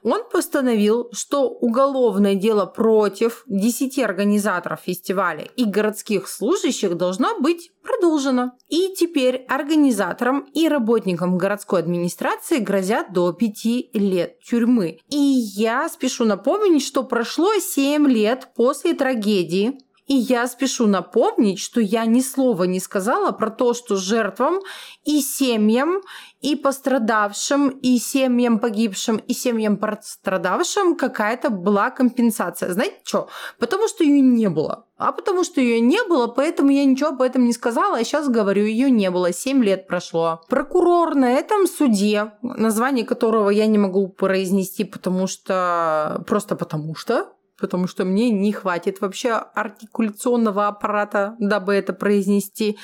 он 0.05 0.29
постановил, 0.31 1.09
что 1.13 1.49
уголовное 1.49 2.35
дело 2.35 2.67
против 2.67 3.43
10 3.47 3.99
организаторов 4.01 4.81
фестиваля 4.85 5.49
и 5.57 5.65
городских 5.65 6.29
служащих 6.29 6.95
должно 6.95 7.41
быть 7.41 7.71
продолжено. 7.83 8.53
И 8.69 8.95
теперь 8.95 9.47
организаторам 9.49 10.41
и 10.53 10.69
работникам 10.69 11.39
городской 11.39 11.81
администрации 11.81 12.59
грозят 12.59 13.15
до 13.15 13.33
5 13.33 13.65
лет 13.95 14.41
тюрьмы. 14.41 14.99
И 15.09 15.17
я 15.17 15.89
спешу 15.89 16.27
напомнить, 16.27 16.85
что 16.85 17.03
прошло 17.05 17.55
7 17.59 18.07
лет 18.07 18.51
после 18.55 18.93
трагедии, 18.93 19.79
и 20.07 20.15
я 20.15 20.47
спешу 20.47 20.87
напомнить, 20.87 21.59
что 21.59 21.81
я 21.81 22.05
ни 22.05 22.21
слова 22.21 22.65
не 22.65 22.81
сказала 22.81 23.33
про 23.33 23.51
то, 23.51 23.73
что 23.73 23.97
жертвам 23.97 24.61
и 25.05 25.21
семьям, 25.21 26.03
и 26.41 26.57
пострадавшим, 26.57 27.71
и 27.71 27.99
семьям 27.99 28.59
погибшим, 28.59 29.17
и 29.17 29.33
семьям 29.33 29.79
пострадавшим 29.79 30.97
какая-то 30.97 31.49
была 31.49 31.91
компенсация. 31.91 32.73
Знаете 32.73 32.97
что? 33.05 33.29
Потому 33.59 33.89
что 33.89 34.05
ее 34.05 34.21
не 34.21 34.51
было. 34.51 34.87
А 34.97 35.13
потому 35.13 35.43
что 35.43 35.61
ее 35.61 35.81
не 35.81 36.05
было, 36.05 36.27
поэтому 36.27 36.71
я 36.71 36.85
ничего 36.85 37.09
об 37.09 37.23
этом 37.23 37.45
не 37.47 37.53
сказала, 37.53 37.97
а 37.97 38.05
сейчас 38.05 38.29
говорю, 38.29 38.65
ее 38.65 38.91
не 38.91 39.11
было, 39.11 39.33
7 39.33 39.65
лет 39.65 39.89
прошло. 39.89 40.43
Прокурор 40.49 41.15
на 41.15 41.33
этом 41.33 41.67
суде, 41.67 42.33
название 42.43 43.05
которого 43.05 43.51
я 43.51 43.67
не 43.67 43.79
могу 43.79 44.09
произнести, 44.09 44.85
потому 44.85 45.27
что... 45.27 46.23
Просто 46.27 46.57
потому 46.57 46.95
что 46.95 47.33
потому 47.65 47.87
что 47.87 48.05
мне 48.05 48.29
не 48.29 48.53
хватит 48.53 49.01
вообще 49.01 49.31
артикуляционного 49.33 50.67
аппарата, 50.67 51.35
дабы 51.39 51.73
это 51.73 51.95
произнести. 51.95 52.79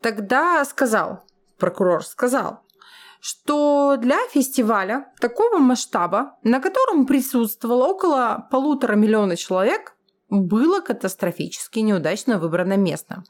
Тогда 0.00 0.64
сказал, 0.64 1.22
прокурор 1.58 2.04
сказал, 2.04 2.64
что 3.20 3.96
для 3.98 4.18
фестиваля 4.32 5.06
такого 5.20 5.58
масштаба, 5.58 6.38
на 6.42 6.58
котором 6.58 7.06
присутствовало 7.06 7.86
около 7.86 8.48
полутора 8.50 8.96
миллиона 8.96 9.36
человек, 9.36 9.94
было 10.28 10.80
катастрофически 10.80 11.78
неудачно 11.78 12.40
выбрано 12.40 12.76
место. 12.76 13.22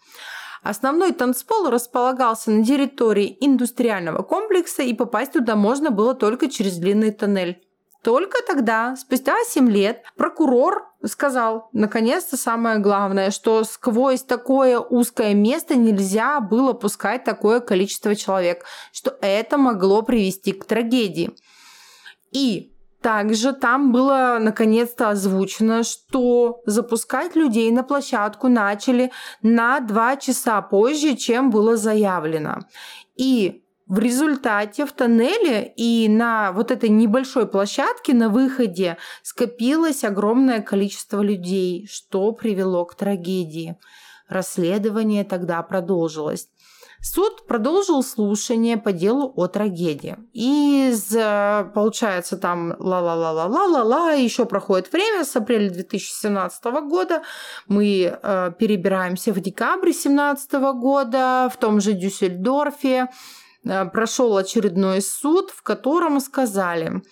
Основной 0.62 1.12
танцпол 1.12 1.68
располагался 1.68 2.50
на 2.50 2.64
территории 2.64 3.36
индустриального 3.40 4.22
комплекса, 4.22 4.82
и 4.82 4.94
попасть 4.94 5.32
туда 5.32 5.56
можно 5.56 5.90
было 5.90 6.14
только 6.14 6.48
через 6.48 6.78
длинный 6.78 7.10
тоннель. 7.10 7.62
Только 8.02 8.38
тогда, 8.46 8.96
спустя 8.96 9.34
7 9.46 9.70
лет, 9.70 10.02
прокурор 10.16 10.86
сказал, 11.04 11.68
наконец-то 11.72 12.36
самое 12.36 12.78
главное, 12.78 13.30
что 13.30 13.64
сквозь 13.64 14.22
такое 14.22 14.78
узкое 14.78 15.34
место 15.34 15.74
нельзя 15.74 16.40
было 16.40 16.72
пускать 16.72 17.24
такое 17.24 17.60
количество 17.60 18.14
человек, 18.14 18.64
что 18.92 19.16
это 19.20 19.58
могло 19.58 20.02
привести 20.02 20.52
к 20.52 20.64
трагедии. 20.64 21.34
И 22.32 22.72
также 23.02 23.52
там 23.52 23.92
было 23.92 24.38
наконец-то 24.40 25.10
озвучено, 25.10 25.82
что 25.84 26.60
запускать 26.66 27.34
людей 27.34 27.70
на 27.70 27.82
площадку 27.82 28.48
начали 28.48 29.10
на 29.42 29.80
2 29.80 30.16
часа 30.16 30.60
позже, 30.62 31.16
чем 31.16 31.50
было 31.50 31.76
заявлено. 31.76 32.60
И 33.16 33.64
в 33.90 33.98
результате 33.98 34.86
в 34.86 34.92
тоннеле 34.92 35.72
и 35.76 36.08
на 36.08 36.52
вот 36.52 36.70
этой 36.70 36.88
небольшой 36.88 37.48
площадке 37.48 38.14
на 38.14 38.28
выходе 38.28 38.98
скопилось 39.24 40.04
огромное 40.04 40.62
количество 40.62 41.20
людей, 41.20 41.88
что 41.90 42.30
привело 42.30 42.84
к 42.84 42.94
трагедии. 42.94 43.76
Расследование 44.28 45.24
тогда 45.24 45.60
продолжилось. 45.64 46.48
Суд 47.02 47.48
продолжил 47.48 48.04
слушание 48.04 48.76
по 48.76 48.92
делу 48.92 49.32
о 49.34 49.48
трагедии. 49.48 50.16
И, 50.34 50.94
получается, 51.74 52.36
там 52.36 52.76
ла-ла-ла-ла-ла-ла-ла, 52.78 54.12
еще 54.12 54.44
проходит 54.44 54.92
время, 54.92 55.24
с 55.24 55.34
апреля 55.34 55.70
2017 55.70 56.64
года 56.88 57.22
мы 57.66 58.02
э, 58.22 58.52
перебираемся 58.56 59.32
в 59.32 59.40
декабрь 59.40 59.90
2017 59.90 60.52
года 60.78 61.50
в 61.52 61.56
том 61.56 61.80
же 61.80 61.94
Дюссельдорфе. 61.94 63.08
Э, 63.64 63.84
прошел 63.86 64.36
очередной 64.36 65.02
суд, 65.02 65.50
в 65.50 65.62
котором 65.62 66.20
сказали, 66.20 67.02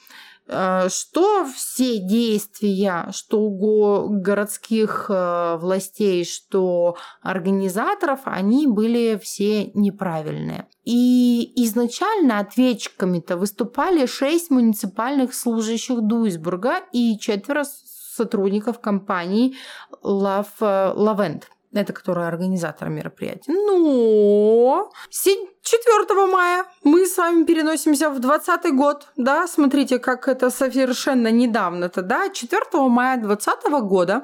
э, 0.46 0.88
что 0.88 1.46
все 1.46 1.98
действия, 1.98 3.08
что 3.12 3.40
у 3.40 4.08
городских 4.08 5.06
э, 5.08 5.56
властей, 5.60 6.24
что 6.24 6.96
организаторов, 7.22 8.20
они 8.24 8.66
были 8.66 9.20
все 9.22 9.70
неправильные. 9.74 10.66
И 10.84 11.52
изначально 11.64 12.38
ответчиками-то 12.38 13.36
выступали 13.36 14.06
шесть 14.06 14.50
муниципальных 14.50 15.34
служащих 15.34 16.00
Дуйсбурга 16.00 16.80
и 16.92 17.18
четверо 17.18 17.64
сотрудников 17.64 18.80
компании 18.80 19.54
Love 20.02 20.58
Lavent 20.60 21.42
это 21.72 21.92
которая 21.92 22.28
организатор 22.28 22.88
мероприятия. 22.88 23.52
Но 23.52 24.90
4 25.10 26.26
мая 26.26 26.64
мы 26.84 27.06
с 27.06 27.16
вами 27.16 27.44
переносимся 27.44 28.10
в 28.10 28.20
20 28.20 28.74
год, 28.74 29.08
да, 29.16 29.46
смотрите, 29.46 29.98
как 29.98 30.28
это 30.28 30.50
совершенно 30.50 31.30
недавно-то, 31.30 32.02
да, 32.02 32.30
4 32.30 32.62
мая 32.88 33.20
20 33.20 33.64
года 33.82 34.22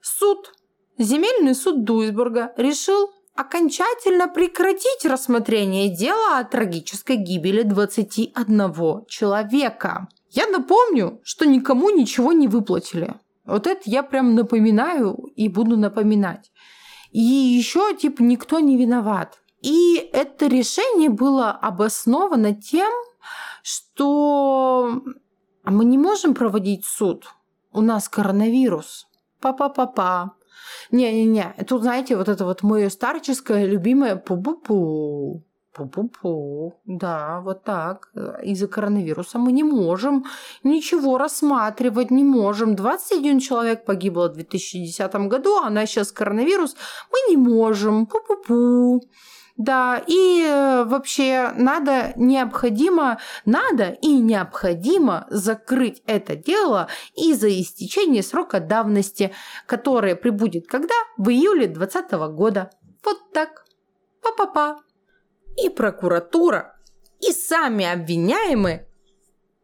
суд, 0.00 0.52
земельный 0.98 1.54
суд 1.54 1.84
Дуйсбурга 1.84 2.52
решил 2.56 3.10
окончательно 3.34 4.28
прекратить 4.28 5.04
рассмотрение 5.04 5.88
дела 5.88 6.38
о 6.38 6.44
трагической 6.44 7.16
гибели 7.16 7.62
21 7.62 9.06
человека. 9.08 10.08
Я 10.30 10.46
напомню, 10.48 11.20
что 11.24 11.46
никому 11.46 11.90
ничего 11.90 12.32
не 12.32 12.48
выплатили. 12.48 13.14
Вот 13.44 13.66
это 13.66 13.82
я 13.86 14.02
прям 14.02 14.34
напоминаю 14.34 15.14
и 15.34 15.48
буду 15.48 15.76
напоминать. 15.76 16.51
И 17.12 17.20
еще, 17.20 17.94
типа, 17.94 18.22
никто 18.22 18.58
не 18.58 18.76
виноват. 18.76 19.42
И 19.60 19.96
это 20.12 20.46
решение 20.46 21.08
было 21.08 21.50
обосновано 21.50 22.54
тем, 22.54 22.90
что 23.62 25.02
мы 25.64 25.84
не 25.84 25.98
можем 25.98 26.34
проводить 26.34 26.84
суд. 26.84 27.26
У 27.72 27.80
нас 27.80 28.08
коронавирус. 28.08 29.06
Па-па-па-па. 29.40 30.32
Не-не-не, 30.90 31.54
тут, 31.68 31.82
знаете, 31.82 32.16
вот 32.16 32.28
это 32.28 32.44
вот 32.44 32.62
мое 32.62 32.88
старческое 32.88 33.66
любимое 33.66 34.16
пу-пу-пу. 34.16 35.42
Пу-пу-пу. 35.74 36.74
Да, 36.84 37.40
вот 37.40 37.64
так. 37.64 38.10
Из-за 38.42 38.68
коронавируса 38.68 39.38
мы 39.38 39.52
не 39.52 39.64
можем 39.64 40.26
ничего 40.62 41.16
рассматривать, 41.16 42.10
не 42.10 42.24
можем. 42.24 42.76
21 42.76 43.40
человек 43.40 43.86
погибло 43.86 44.28
в 44.28 44.34
2010 44.34 45.14
году, 45.28 45.56
а 45.56 45.70
на 45.70 45.86
сейчас 45.86 46.12
коронавирус. 46.12 46.76
Мы 47.10 47.30
не 47.30 47.36
можем. 47.38 48.06
Пу-пу-пу. 48.06 49.00
Да, 49.56 50.02
и 50.06 50.42
э, 50.44 50.84
вообще 50.84 51.52
надо, 51.56 52.12
необходимо, 52.16 53.18
надо 53.44 53.96
и 54.00 54.08
необходимо 54.08 55.26
закрыть 55.28 56.02
это 56.06 56.36
дело 56.36 56.88
из-за 57.14 57.48
истечения 57.48 58.22
срока 58.22 58.60
давности, 58.60 59.32
которое 59.66 60.16
прибудет 60.16 60.66
когда? 60.66 60.94
В 61.18 61.28
июле 61.28 61.66
2020 61.66 62.12
года. 62.34 62.70
Вот 63.04 63.32
так. 63.32 63.64
Па-па-па 64.22 64.78
и 65.56 65.68
прокуратура, 65.68 66.76
и 67.20 67.32
сами 67.32 67.84
обвиняемые 67.84 68.86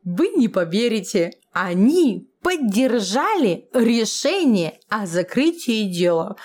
Вы 0.05 0.29
не 0.29 0.49
поверите, 0.49 1.33
они 1.53 2.29
поддержали 2.43 3.69
решение 3.73 4.79
о 4.89 5.07
закрытии 5.07 5.91
дела. 5.91 6.37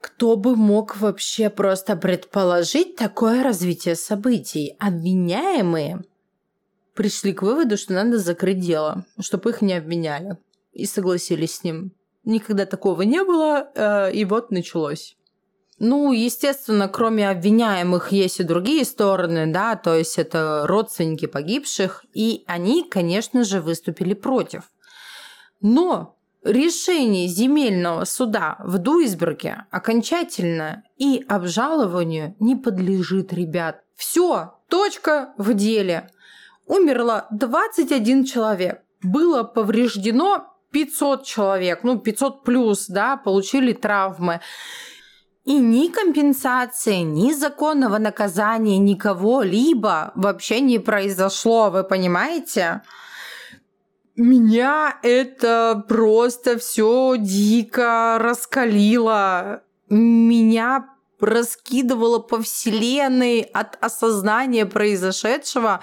Кто 0.00 0.36
бы 0.36 0.56
мог 0.56 0.96
вообще 0.96 1.50
просто 1.50 1.96
предположить 1.96 2.96
такое 2.96 3.42
развитие 3.42 3.94
событий? 3.94 4.76
Обвиняемые 4.78 6.02
пришли 6.94 7.32
к 7.32 7.42
выводу, 7.42 7.76
что 7.76 7.92
надо 7.92 8.18
закрыть 8.18 8.60
дело, 8.60 9.04
чтобы 9.20 9.50
их 9.50 9.60
не 9.60 9.74
обвиняли. 9.74 10.38
И 10.72 10.86
согласились 10.86 11.56
с 11.56 11.64
ним. 11.64 11.92
Никогда 12.24 12.66
такого 12.66 13.02
не 13.02 13.22
было, 13.24 13.70
э, 13.74 14.12
и 14.12 14.24
вот 14.24 14.50
началось. 14.50 15.17
Ну, 15.78 16.12
естественно, 16.12 16.88
кроме 16.88 17.30
обвиняемых 17.30 18.10
есть 18.10 18.40
и 18.40 18.44
другие 18.44 18.84
стороны, 18.84 19.46
да, 19.46 19.76
то 19.76 19.94
есть 19.94 20.18
это 20.18 20.64
родственники 20.66 21.26
погибших, 21.26 22.04
и 22.12 22.42
они, 22.48 22.82
конечно 22.82 23.44
же, 23.44 23.60
выступили 23.60 24.14
против. 24.14 24.62
Но 25.60 26.16
решение 26.42 27.28
земельного 27.28 28.04
суда 28.04 28.56
в 28.60 28.78
Дуисберге 28.78 29.66
окончательно 29.70 30.82
и 30.96 31.24
обжалованию 31.28 32.34
не 32.40 32.56
подлежит, 32.56 33.32
ребят. 33.32 33.82
Все, 33.94 34.54
точка 34.68 35.34
в 35.38 35.54
деле. 35.54 36.10
Умерло 36.66 37.26
21 37.30 38.24
человек. 38.24 38.82
Было 39.02 39.44
повреждено 39.44 40.48
500 40.72 41.24
человек, 41.24 41.82
ну 41.82 41.98
500 41.98 42.44
плюс, 42.44 42.86
да, 42.88 43.16
получили 43.16 43.72
травмы. 43.72 44.40
И 45.48 45.54
ни 45.54 45.88
компенсации, 45.88 46.96
ни 46.96 47.32
законного 47.32 47.96
наказания 47.96 48.76
никого-либо 48.76 50.12
вообще 50.14 50.60
не 50.60 50.78
произошло, 50.78 51.70
вы 51.70 51.84
понимаете? 51.84 52.82
Меня 54.14 54.98
это 55.02 55.82
просто 55.88 56.58
все 56.58 57.14
дико 57.16 58.18
раскалило. 58.20 59.62
Меня 59.88 60.90
раскидывало 61.18 62.18
по 62.18 62.42
вселенной 62.42 63.40
от 63.40 63.82
осознания 63.82 64.66
произошедшего. 64.66 65.80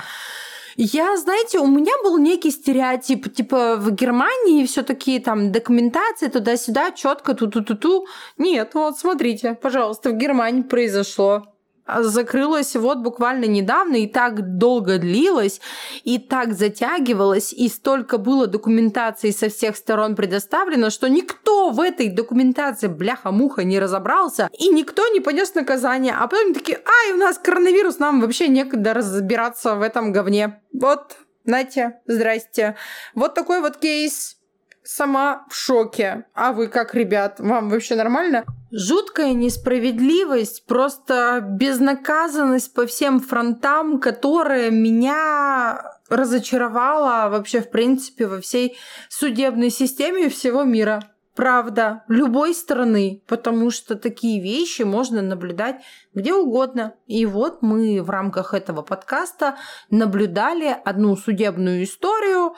Я, 0.78 1.16
знаете, 1.18 1.60
у 1.60 1.68
меня 1.68 1.94
был 2.04 2.18
некий 2.18 2.52
стереотип, 2.52 3.34
типа 3.34 3.78
в 3.78 3.92
Германии 3.92 4.66
все 4.66 4.84
такие 4.84 5.22
там 5.22 5.52
документации 5.52 6.28
туда-сюда, 6.28 6.92
четко, 6.92 7.34
ту-ту-ту-ту. 7.34 8.06
Нет, 8.38 8.72
вот 8.74 9.00
смотрите, 9.00 9.54
пожалуйста, 9.54 10.10
в 10.10 10.18
Германии 10.18 10.64
произошло. 10.64 11.55
Закрылась 11.88 12.76
вот 12.76 13.00
буквально 13.00 13.46
недавно 13.46 13.98
и 13.98 14.08
так 14.08 14.58
долго 14.58 14.98
длилось, 14.98 15.62
и 16.04 16.18
так 16.18 16.54
затягивалось, 16.54 17.54
и 17.54 17.70
столько 17.70 18.18
было 18.18 18.48
документации 18.48 19.30
со 19.30 19.50
всех 19.50 19.78
сторон 19.78 20.16
предоставлено, 20.16 20.90
что 20.90 21.08
никто 21.10 21.70
в 21.70 21.80
этой 21.80 22.10
документации 22.10 22.88
бляха-муха 22.88 23.64
не 23.64 23.80
разобрался, 23.80 24.50
и 24.58 24.70
никто 24.70 25.08
не 25.14 25.20
понес 25.20 25.54
наказание. 25.54 26.16
А 26.20 26.28
потом 26.28 26.54
такие, 26.54 26.78
ай, 26.78 27.14
у 27.14 27.18
нас 27.18 27.38
коронавирус, 27.38 28.00
нам 28.00 28.20
вообще 28.20 28.48
некогда 28.48 28.94
разбираться 28.94 29.76
в 29.76 29.82
этом 29.84 30.12
говне. 30.12 30.62
Вот, 30.74 31.18
Натя, 31.44 32.02
здрасте. 32.08 32.76
Вот 33.14 33.36
такой 33.36 33.62
вот 33.62 33.78
кейс 33.78 34.38
сама 34.86 35.46
в 35.50 35.56
шоке. 35.56 36.26
А 36.34 36.54
вы 36.54 36.68
как, 36.68 36.96
ребят, 36.96 37.40
вам 37.40 37.70
вообще 37.70 37.96
нормально? 37.96 38.46
Жуткая 38.72 39.34
несправедливость, 39.34 40.66
просто 40.66 41.42
безнаказанность 41.42 42.74
по 42.74 42.86
всем 42.86 43.20
фронтам, 43.20 44.00
которая 44.00 44.70
меня 44.70 45.94
разочаровала 46.10 47.30
вообще, 47.30 47.62
в 47.62 47.72
принципе, 47.72 48.28
во 48.28 48.40
всей 48.40 48.78
судебной 49.10 49.70
системе 49.70 50.30
всего 50.30 50.64
мира. 50.64 51.04
Правда, 51.36 52.04
любой 52.08 52.54
страны, 52.56 53.22
потому 53.28 53.70
что 53.70 53.96
такие 53.96 54.42
вещи 54.42 54.84
можно 54.84 55.22
наблюдать 55.22 55.82
где 56.14 56.34
угодно. 56.34 56.96
И 57.08 57.26
вот 57.26 57.62
мы 57.62 58.02
в 58.02 58.10
рамках 58.10 58.54
этого 58.54 58.82
подкаста 58.82 59.58
наблюдали 59.90 60.76
одну 60.86 61.18
судебную 61.18 61.84
историю, 61.84 62.56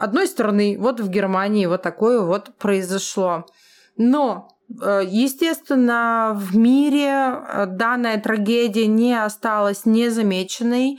одной 0.00 0.26
стороны, 0.26 0.76
вот 0.78 1.00
в 1.00 1.08
Германии 1.08 1.66
вот 1.66 1.82
такое 1.82 2.22
вот 2.22 2.56
произошло. 2.58 3.46
Но 3.96 4.48
э, 4.82 5.02
Естественно, 5.06 6.32
в 6.34 6.56
мире 6.56 7.08
э, 7.08 7.66
данная 7.66 8.20
трагедия 8.20 8.86
не 8.86 9.14
осталась 9.14 9.84
незамеченной, 9.84 10.98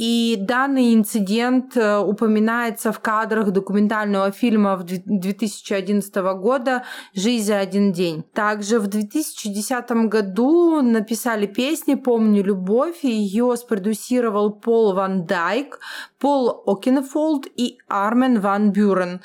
и 0.00 0.36
данный 0.38 0.94
инцидент 0.94 1.76
э, 1.76 1.98
упоминается 1.98 2.90
в 2.90 3.00
кадрах 3.00 3.50
документального 3.50 4.32
фильма 4.32 4.82
2011 4.82 6.14
года 6.40 6.84
«Жизнь 7.12 7.44
за 7.44 7.58
один 7.58 7.92
день». 7.92 8.22
Также 8.32 8.78
в 8.78 8.86
2010 8.86 9.90
году 10.08 10.80
написали 10.80 11.44
песни 11.44 11.96
«Помню 11.96 12.42
любовь», 12.42 13.00
и 13.02 13.10
ее 13.10 13.54
спродюсировал 13.58 14.52
Пол 14.52 14.94
Ван 14.94 15.26
Дайк, 15.26 15.80
Пол 16.18 16.62
Окенфолд 16.64 17.46
и 17.54 17.76
Армин 17.86 18.40
ван 18.40 18.72
Бюрен. 18.72 19.20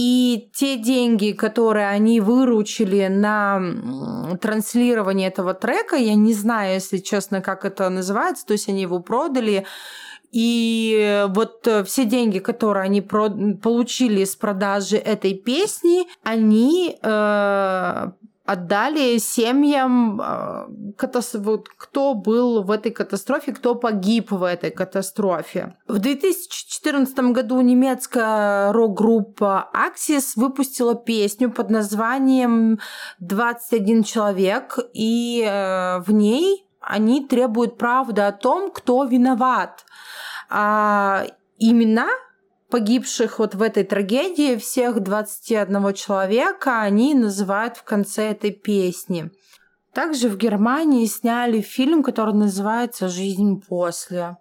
И 0.00 0.48
те 0.54 0.76
деньги, 0.76 1.32
которые 1.32 1.88
они 1.88 2.20
выручили 2.20 3.08
на 3.08 3.60
транслирование 4.40 5.26
этого 5.26 5.54
трека, 5.54 5.96
я 5.96 6.14
не 6.14 6.34
знаю, 6.34 6.74
если 6.74 6.98
честно, 6.98 7.40
как 7.40 7.64
это 7.64 7.88
называется, 7.88 8.46
то 8.46 8.52
есть 8.52 8.68
они 8.68 8.82
его 8.82 9.00
продали, 9.00 9.66
и 10.30 11.26
вот 11.30 11.66
э, 11.66 11.82
все 11.82 12.04
деньги, 12.04 12.38
которые 12.38 12.84
они 12.84 13.00
получили 13.00 14.22
с 14.22 14.36
продажи 14.36 14.98
этой 14.98 15.34
песни, 15.34 16.06
они 16.22 16.96
э, 17.02 18.10
отдали 18.48 19.18
семьям, 19.18 20.20
э, 20.20 20.66
кто 21.76 22.14
был 22.14 22.62
в 22.62 22.70
этой 22.70 22.90
катастрофе, 22.90 23.52
кто 23.52 23.74
погиб 23.74 24.30
в 24.30 24.42
этой 24.42 24.70
катастрофе. 24.70 25.76
В 25.86 25.98
2014 25.98 27.32
году 27.32 27.60
немецкая 27.60 28.72
рок-группа 28.72 29.70
Axis 29.74 30.32
выпустила 30.36 30.94
песню 30.94 31.50
под 31.50 31.68
названием 31.70 32.78
«21 33.22 34.02
человек», 34.04 34.78
и 34.94 35.44
э, 35.46 36.00
в 36.00 36.10
ней 36.12 36.66
они 36.80 37.26
требуют 37.26 37.76
правды 37.76 38.22
о 38.22 38.32
том, 38.32 38.70
кто 38.70 39.04
виноват 39.04 39.84
а 40.50 41.26
имена 41.58 42.08
погибших 42.70 43.38
вот 43.38 43.54
в 43.54 43.62
этой 43.62 43.84
трагедии, 43.84 44.56
всех 44.56 45.00
21 45.00 45.94
человека, 45.94 46.82
они 46.82 47.14
называют 47.14 47.76
в 47.76 47.84
конце 47.84 48.30
этой 48.30 48.50
песни. 48.50 49.30
Также 49.92 50.28
в 50.28 50.36
Германии 50.36 51.06
сняли 51.06 51.60
фильм, 51.60 52.02
который 52.02 52.34
называется 52.34 53.08
«Жизнь 53.08 53.62
после», 53.66 54.36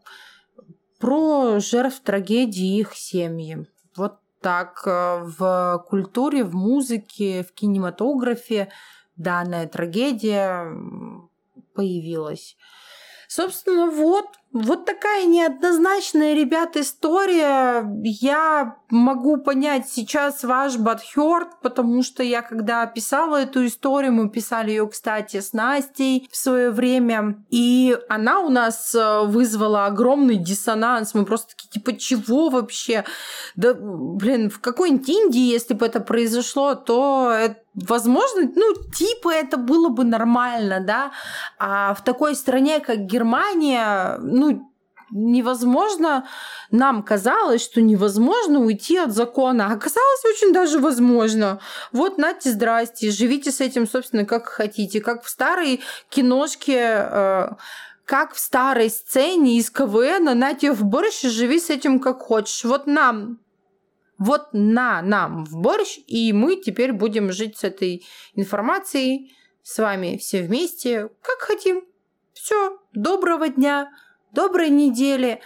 про 1.00 1.60
жертв 1.60 2.02
трагедии 2.02 2.80
их 2.80 2.94
семьи. 2.96 3.68
Вот 3.96 4.20
так 4.42 4.82
э, 4.86 5.20
в 5.24 5.86
культуре, 5.90 6.44
в 6.44 6.56
музыке, 6.56 7.44
в 7.44 7.54
кинематографе 7.54 8.70
данная 9.16 9.68
трагедия 9.68 10.76
появилась. 11.74 12.58
Собственно, 13.28 13.88
вот 13.92 14.26
вот 14.64 14.86
такая 14.86 15.26
неоднозначная, 15.26 16.34
ребят, 16.34 16.78
история. 16.78 17.86
Я 18.04 18.78
могу 18.90 19.38
понять 19.38 19.90
сейчас 19.90 20.44
ваш 20.44 20.78
бадхёрт, 20.78 21.62
потому 21.62 22.04
что 22.04 22.24
я 22.24 22.42
когда 22.42 22.86
писала 22.86 23.38
эту 23.38 23.66
историю, 23.66 24.14
мы 24.14 24.30
писали 24.30 24.72
ее, 24.72 24.88
кстати, 24.88 25.40
с 25.40 25.54
Настей 25.54 26.28
в 26.32 26.38
свое 26.38 26.72
время, 26.72 27.44
и 27.50 27.98
она 28.10 28.40
у 28.40 28.50
нас 28.50 28.96
э, 28.96 29.22
вызвала 29.26 29.86
огромный 29.86 30.38
диссонанс. 30.38 31.14
Мы 31.14 31.26
просто 31.26 31.56
такие, 31.56 31.70
типа, 31.70 31.98
чего 31.98 32.50
вообще? 32.50 33.04
Да, 33.56 33.74
блин, 33.74 34.50
в 34.50 34.60
какой-нибудь 34.60 35.10
Индии, 35.10 35.52
если 35.52 35.74
бы 35.74 35.86
это 35.86 36.00
произошло, 36.00 36.76
то 36.76 37.32
это 37.32 37.67
возможно, 37.86 38.52
ну, 38.56 38.74
типа 38.94 39.34
это 39.34 39.58
было 39.58 39.90
бы 39.90 40.04
нормально, 40.04 40.80
да, 40.80 41.12
а 41.60 41.94
в 41.94 42.04
такой 42.04 42.36
стране, 42.36 42.80
как 42.80 43.06
Германия, 43.06 44.18
ну, 44.22 44.72
невозможно, 45.12 46.28
нам 46.72 47.04
казалось, 47.04 47.64
что 47.64 47.82
невозможно 47.82 48.60
уйти 48.60 48.98
от 48.98 49.14
закона, 49.14 49.68
а 49.68 49.74
оказалось 49.74 50.26
очень 50.26 50.52
даже 50.52 50.80
возможно. 50.80 51.60
Вот, 51.92 52.18
нате, 52.18 52.52
здрасте, 52.52 53.12
живите 53.12 53.52
с 53.52 53.62
этим, 53.62 53.88
собственно, 53.88 54.26
как 54.26 54.48
хотите, 54.48 55.00
как 55.00 55.24
в 55.24 55.30
старой 55.30 55.82
киношке, 56.10 57.08
э, 57.10 57.50
как 58.06 58.34
в 58.34 58.40
старой 58.40 58.90
сцене 58.90 59.58
из 59.58 59.70
КВН, 59.70 60.38
нате 60.38 60.72
в 60.72 60.84
борщ, 60.84 61.22
живи 61.22 61.60
с 61.60 61.70
этим 61.70 62.00
как 62.00 62.22
хочешь. 62.22 62.64
Вот 62.64 62.88
нам 62.88 63.40
вот 64.18 64.50
на 64.54 65.02
нам 65.02 65.46
в 65.46 65.58
борщ, 65.58 66.00
и 66.08 66.34
мы 66.34 66.56
теперь 66.56 66.94
будем 66.94 67.32
жить 67.32 67.58
с 67.58 67.64
этой 67.64 68.06
информацией 68.36 69.34
с 69.64 69.80
вами 69.80 70.18
все 70.18 70.44
вместе, 70.44 71.10
как 71.22 71.40
хотим. 71.40 71.84
Все, 72.34 72.80
доброго 72.94 73.50
дня, 73.50 73.90
доброй 74.32 74.70
недели. 74.70 75.42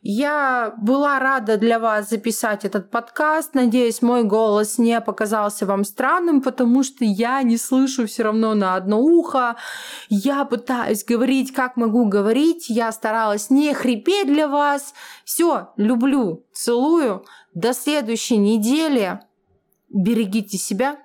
Я 0.00 0.72
была 0.78 1.18
рада 1.18 1.56
для 1.56 1.80
вас 1.80 2.10
записать 2.10 2.64
этот 2.64 2.90
подкаст. 2.90 3.54
Надеюсь, 3.54 4.02
мой 4.02 4.22
голос 4.22 4.78
не 4.78 5.00
показался 5.00 5.66
вам 5.66 5.84
странным, 5.84 6.42
потому 6.42 6.84
что 6.84 7.04
я 7.04 7.42
не 7.42 7.58
слышу 7.58 8.06
все 8.06 8.22
равно 8.22 8.54
на 8.54 8.76
одно 8.76 9.00
ухо. 9.00 9.56
Я 10.08 10.44
пытаюсь 10.44 11.04
говорить, 11.04 11.52
как 11.52 11.76
могу 11.76 12.06
говорить. 12.06 12.70
Я 12.70 12.92
старалась 12.92 13.50
не 13.50 13.74
хрипеть 13.74 14.28
для 14.28 14.46
вас. 14.46 14.94
Все, 15.24 15.72
люблю, 15.76 16.46
целую. 16.52 17.24
До 17.56 17.72
следующей 17.72 18.36
недели. 18.36 19.18
Берегите 19.88 20.58
себя. 20.58 20.98